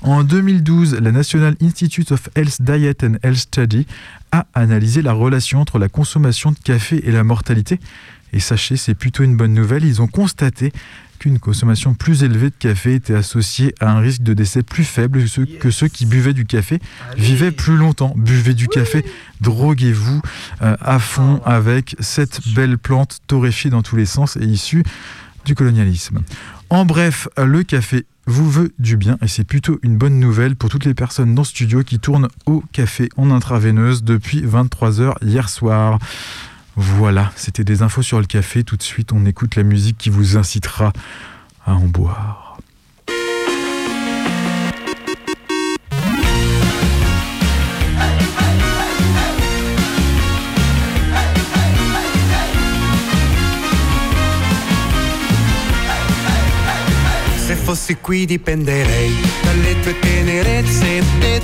[0.02, 3.86] En 2012, la National Institute of Health Diet and Health Study
[4.32, 7.80] a analysé la relation entre la consommation de café et la mortalité.
[8.34, 10.74] Et sachez, c'est plutôt une bonne nouvelle, ils ont constaté
[11.20, 15.22] qu'une consommation plus élevée de café était associée à un risque de décès plus faible.
[15.22, 16.80] Que ceux, que ceux qui buvaient du café
[17.16, 18.14] vivaient plus longtemps.
[18.18, 19.06] Buvez du café,
[19.40, 20.22] droguez-vous
[20.62, 24.84] euh, à fond avec cette belle plante torréfiée dans tous les sens et issue
[25.46, 26.20] du colonialisme.
[26.70, 30.70] En bref, le café vous veut du bien et c'est plutôt une bonne nouvelle pour
[30.70, 35.50] toutes les personnes dans ce studio qui tournent au café en intraveineuse depuis 23h hier
[35.50, 36.00] soir.
[36.76, 38.64] Voilà, c'était des infos sur le café.
[38.64, 40.92] Tout de suite, on écoute la musique qui vous incitera
[41.66, 42.58] à en boire.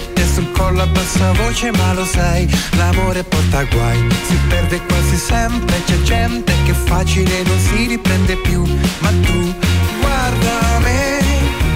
[0.02, 2.48] Qui sul collo a bassa voce, ma lo sai,
[2.78, 8.64] l'amore porta guai, si perde quasi sempre, c'è gente che facile non si riprende più,
[9.00, 9.54] ma tu
[10.00, 11.20] guarda me,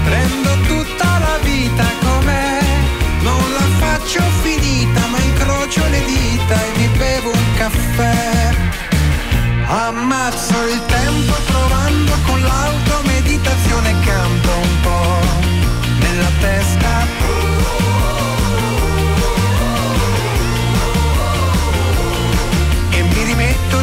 [0.04, 2.58] prendo tutta la vita com'è,
[3.22, 8.52] non la faccio finita, ma incrocio le dita e mi bevo un caffè.
[9.66, 10.93] Ammazzo il tempo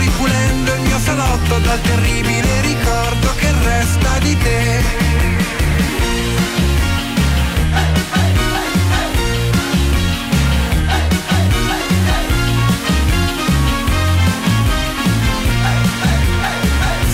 [0.02, 4.84] ripulendo il mio salotto dal terribile ricordo che resta di te.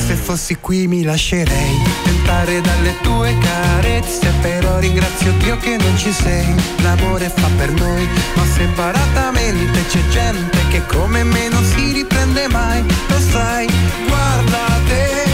[0.07, 6.11] Se fossi qui mi lascerei tentare dalle tue carezze Però ringrazio Dio che non ci
[6.11, 12.47] sei L'amore fa per noi ma separatamente C'è gente che come me non si riprende
[12.47, 13.67] mai Lo sai,
[14.07, 15.25] guarda te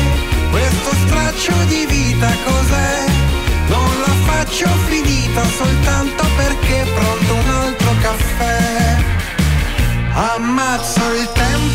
[0.52, 3.06] Questo straccio di vita cos'è?
[3.68, 8.98] Non la faccio finita soltanto perché pronto un altro caffè
[10.14, 11.73] Ammazzo il tempo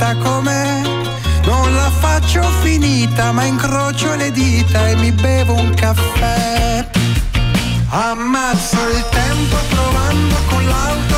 [0.00, 0.80] vita com'è
[1.44, 6.88] non la faccio finita, ma incrocio le dita e mi bevo un caffè.
[7.88, 11.09] Ammazzo il tempo provando con l'auto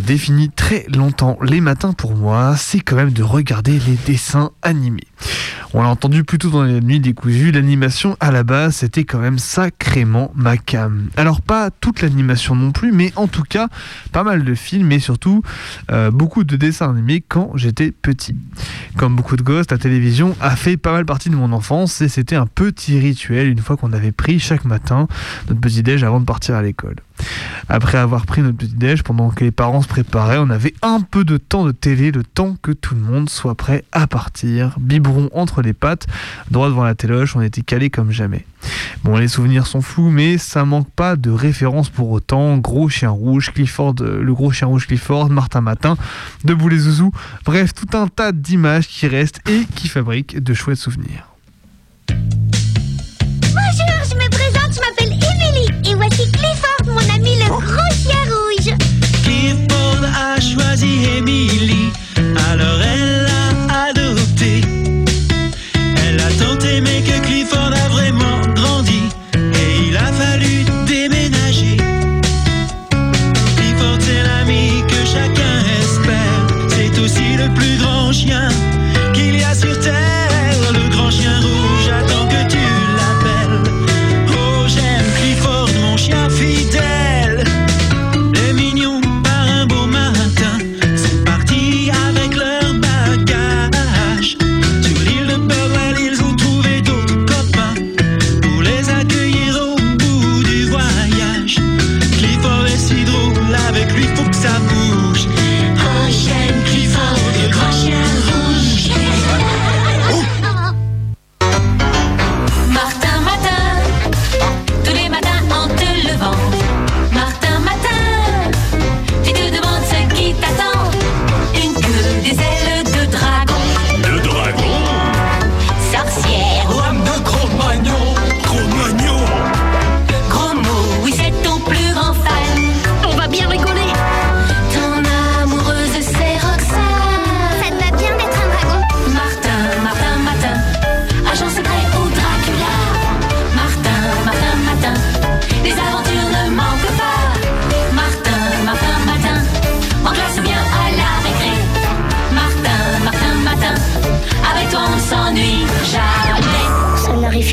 [0.00, 5.06] défini très longtemps les matins pour moi, c'est quand même de regarder les dessins animés.
[5.74, 9.18] On l'a entendu plus tôt dans la nuit décousue, l'animation à la base c'était quand
[9.18, 11.08] même sacrément ma cam.
[11.16, 13.68] Alors pas toute l'animation non plus, mais en tout cas
[14.12, 15.42] pas mal de films et surtout
[15.90, 18.36] euh, beaucoup de dessins animés quand j'étais petit.
[18.96, 22.08] Comme beaucoup de gosses, la télévision a fait pas mal partie de mon enfance et
[22.08, 25.08] c'était un petit rituel une fois qu'on avait pris chaque matin
[25.48, 26.96] notre petit déj avant de partir à l'école.
[27.68, 31.00] Après avoir pris notre petit déj, pendant que les parents se préparaient, on avait un
[31.00, 34.76] peu de temps de télé, le temps que tout le monde soit prêt à partir.
[34.78, 36.06] Biberon entre les pattes,
[36.50, 38.46] droit devant la téloche, on était calés comme jamais.
[39.04, 42.56] Bon, les souvenirs sont flous, mais ça manque pas de références pour autant.
[42.58, 45.96] Gros chien rouge, Clifford, euh, le gros chien rouge Clifford, Martin Matin,
[46.44, 47.12] Debout les zouzous.
[47.44, 51.28] Bref, tout un tas d'images qui restent et qui fabriquent de chouettes souvenirs.
[61.24, 64.60] Alors elle l'a adopté.
[66.04, 69.02] Elle a tant aimé que Clifford a vraiment grandi.
[69.34, 71.76] Et il a fallu déménager.
[73.56, 76.46] Clifford, c'est l'ami que chacun espère.
[76.68, 78.48] C'est aussi le plus grand chien.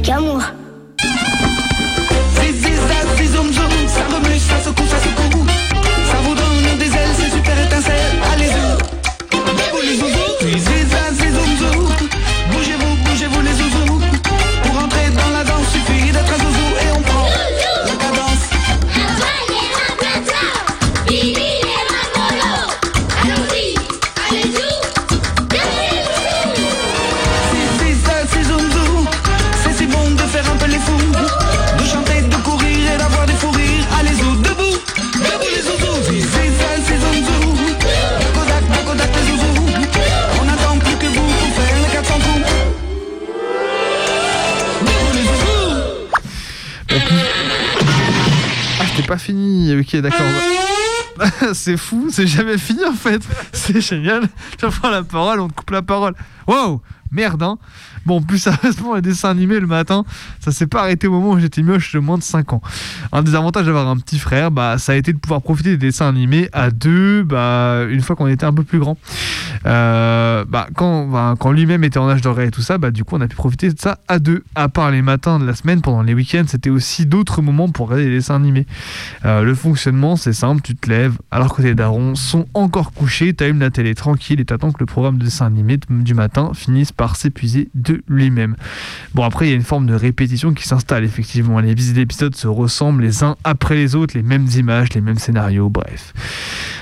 [0.02, 0.69] 是爱。
[51.54, 53.22] c'est fou, c'est jamais fini en fait.
[53.54, 54.28] C'est génial.
[54.58, 56.14] Tu prends la parole, on te coupe la parole.
[56.48, 57.58] Wow, merde, hein.
[58.06, 60.06] Bon, plus sérieusement, les dessins animés le matin,
[60.40, 62.62] ça s'est pas arrêté au moment où j'étais moche de moins de 5 ans.
[63.12, 65.78] Un des avantages d'avoir un petit frère, bah, ça a été de pouvoir profiter des
[65.78, 68.98] dessins animés à deux, bah, une fois qu'on était un peu plus grand.
[69.66, 73.04] Euh, bah, quand bah, quand lui-même était en âge d'oreille et tout ça, bah, du
[73.04, 74.44] coup, on a pu profiter de ça à deux.
[74.56, 77.88] À part les matins de la semaine, pendant les week-ends, c'était aussi d'autres moments pour
[77.88, 78.66] regarder les dessins animés.
[79.26, 83.34] Euh, le fonctionnement, c'est simple, tu te lèves alors que tes darons sont encore couchés,
[83.34, 86.92] t'allumes la télé tranquille et t'attends que le programme de dessin animé du matin finisse
[87.00, 88.58] par s'épuiser de lui-même.
[89.14, 91.58] Bon, après, il y a une forme de répétition qui s'installe, effectivement.
[91.62, 95.18] Les visites d'épisodes se ressemblent les uns après les autres, les mêmes images, les mêmes
[95.18, 96.14] scénarios, bref.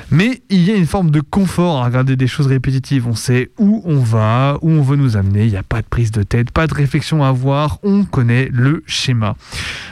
[0.09, 3.07] Mais il y a une forme de confort à regarder des choses répétitives.
[3.07, 5.45] On sait où on va, où on veut nous amener.
[5.45, 7.79] Il n'y a pas de prise de tête, pas de réflexion à avoir.
[7.83, 9.35] On connaît le schéma.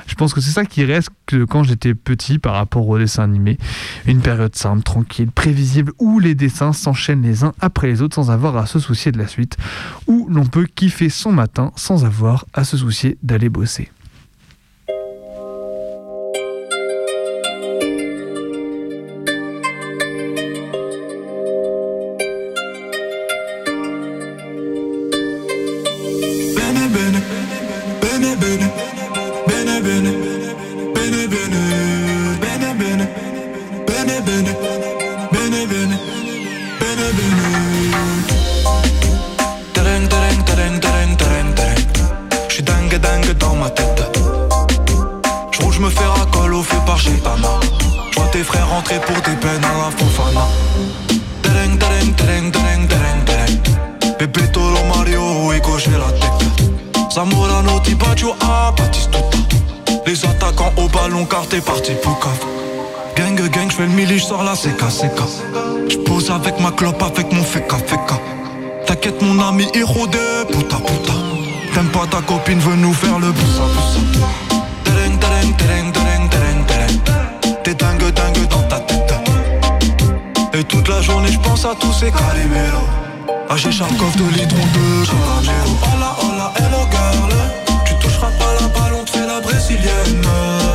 [0.07, 3.23] Je pense que c'est ça qui reste que quand j'étais petit par rapport aux dessins
[3.23, 3.57] animés.
[4.05, 8.31] Une période simple, tranquille, prévisible, où les dessins s'enchaînent les uns après les autres sans
[8.31, 9.57] avoir à se soucier de la suite.
[10.07, 13.89] Où l'on peut kiffer son matin sans avoir à se soucier d'aller bosser.
[84.17, 85.85] J'ai Charkov de.
[85.95, 87.33] Hola, hola, hello girl.
[87.85, 90.25] Tu toucheras pas la balle, on te fait la brésilienne.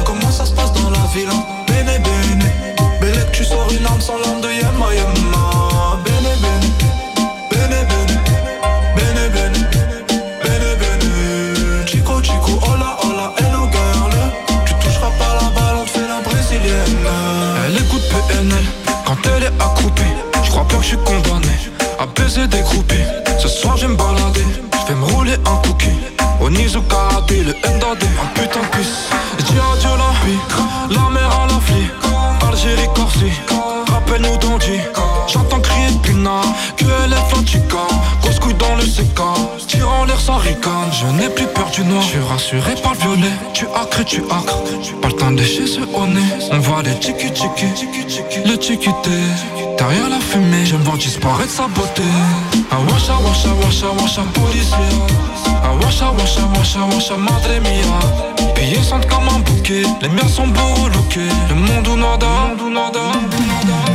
[0.05, 1.29] Comment ça se passe dans la ville?
[1.31, 1.45] hein?
[1.67, 2.45] Bene, bene.
[3.01, 5.99] Bélec, tu sors une arme sans l'arme de Yemma, Yemma.
[6.05, 6.69] Bene, bene.
[7.51, 8.17] Bene, bene.
[8.97, 9.61] Bene, bene.
[10.45, 11.87] Bene, bene.
[11.87, 14.13] Chico, chico, hola, hola, hello girl.
[14.67, 17.07] Tu toucheras pas la balle, on te fait la brésilienne.
[17.67, 18.65] Elle écoute PNL
[19.07, 20.03] quand elle est accroupie.
[20.45, 21.57] Je crois pas que je suis condamné
[21.99, 23.00] à baiser des groupies.
[26.51, 29.09] Au Nizu Karaté, le Ndadé, un putain de puce.
[29.39, 31.91] Adieu la la mer à la flie.
[32.49, 33.33] Algérie, Corsie,
[33.93, 34.81] rappelle-nous d'Andy.
[35.29, 36.41] J'entends crier Pina,
[36.77, 37.21] que elle est.
[38.23, 40.91] Grosse couille dans le CK, tirant l'air sans ricane.
[40.93, 43.35] Je n'ai plus peur du noir, je suis rassuré par le violet.
[43.55, 44.63] Tu acres, tu acres,
[45.01, 46.49] pas le temps de chez ce nez.
[46.51, 47.67] On voit les tiki tiki,
[48.45, 48.91] le tiki
[49.79, 52.03] Derrière la fumée, j'aime voir disparaître sa beauté.
[52.73, 54.93] Ah washa washa washa washa policier.
[55.63, 58.55] Ah washa washa washa washa madre mia.
[58.55, 61.33] Payés sentent comme un bouquet, les miens sont beaux relookés.
[61.49, 63.90] Le monde ou nada, monde ou nada.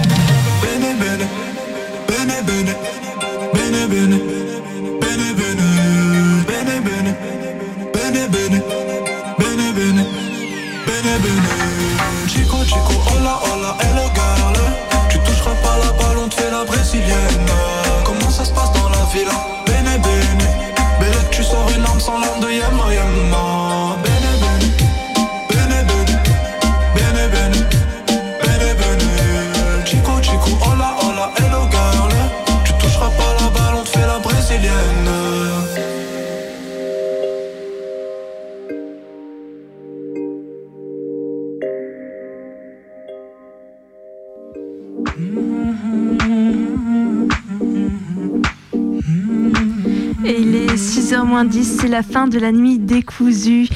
[51.86, 53.68] C'est la fin de la nuit décousue.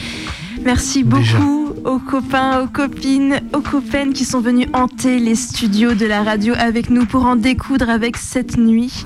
[0.65, 6.07] Merci beaucoup aux copains, aux copines, aux copaines qui sont venus hanter les studios de
[6.07, 9.05] la radio avec nous pour en découdre avec cette nuit.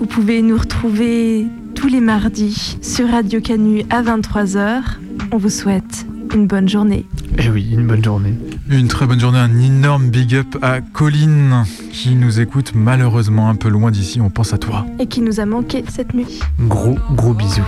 [0.00, 1.46] Vous pouvez nous retrouver
[1.76, 4.82] tous les mardis sur Radio Canu à 23h.
[5.30, 6.04] On vous souhaite
[6.34, 7.06] une bonne journée.
[7.38, 8.34] Eh oui, une bonne journée.
[8.68, 13.54] Une très bonne journée, un énorme big up à Colline qui nous écoute malheureusement un
[13.54, 14.20] peu loin d'ici.
[14.20, 14.84] On pense à toi.
[14.98, 16.40] Et qui nous a manqué cette nuit.
[16.58, 17.62] Gros, gros bisous.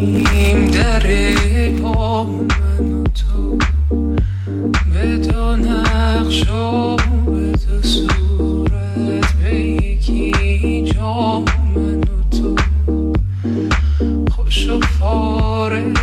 [0.00, 1.06] این در
[1.82, 3.58] با من و تو
[4.94, 6.96] به دو نقش و
[7.26, 11.40] به دو صورت به یکی جا
[11.74, 12.56] من و تو
[14.30, 15.97] خوش و فارغ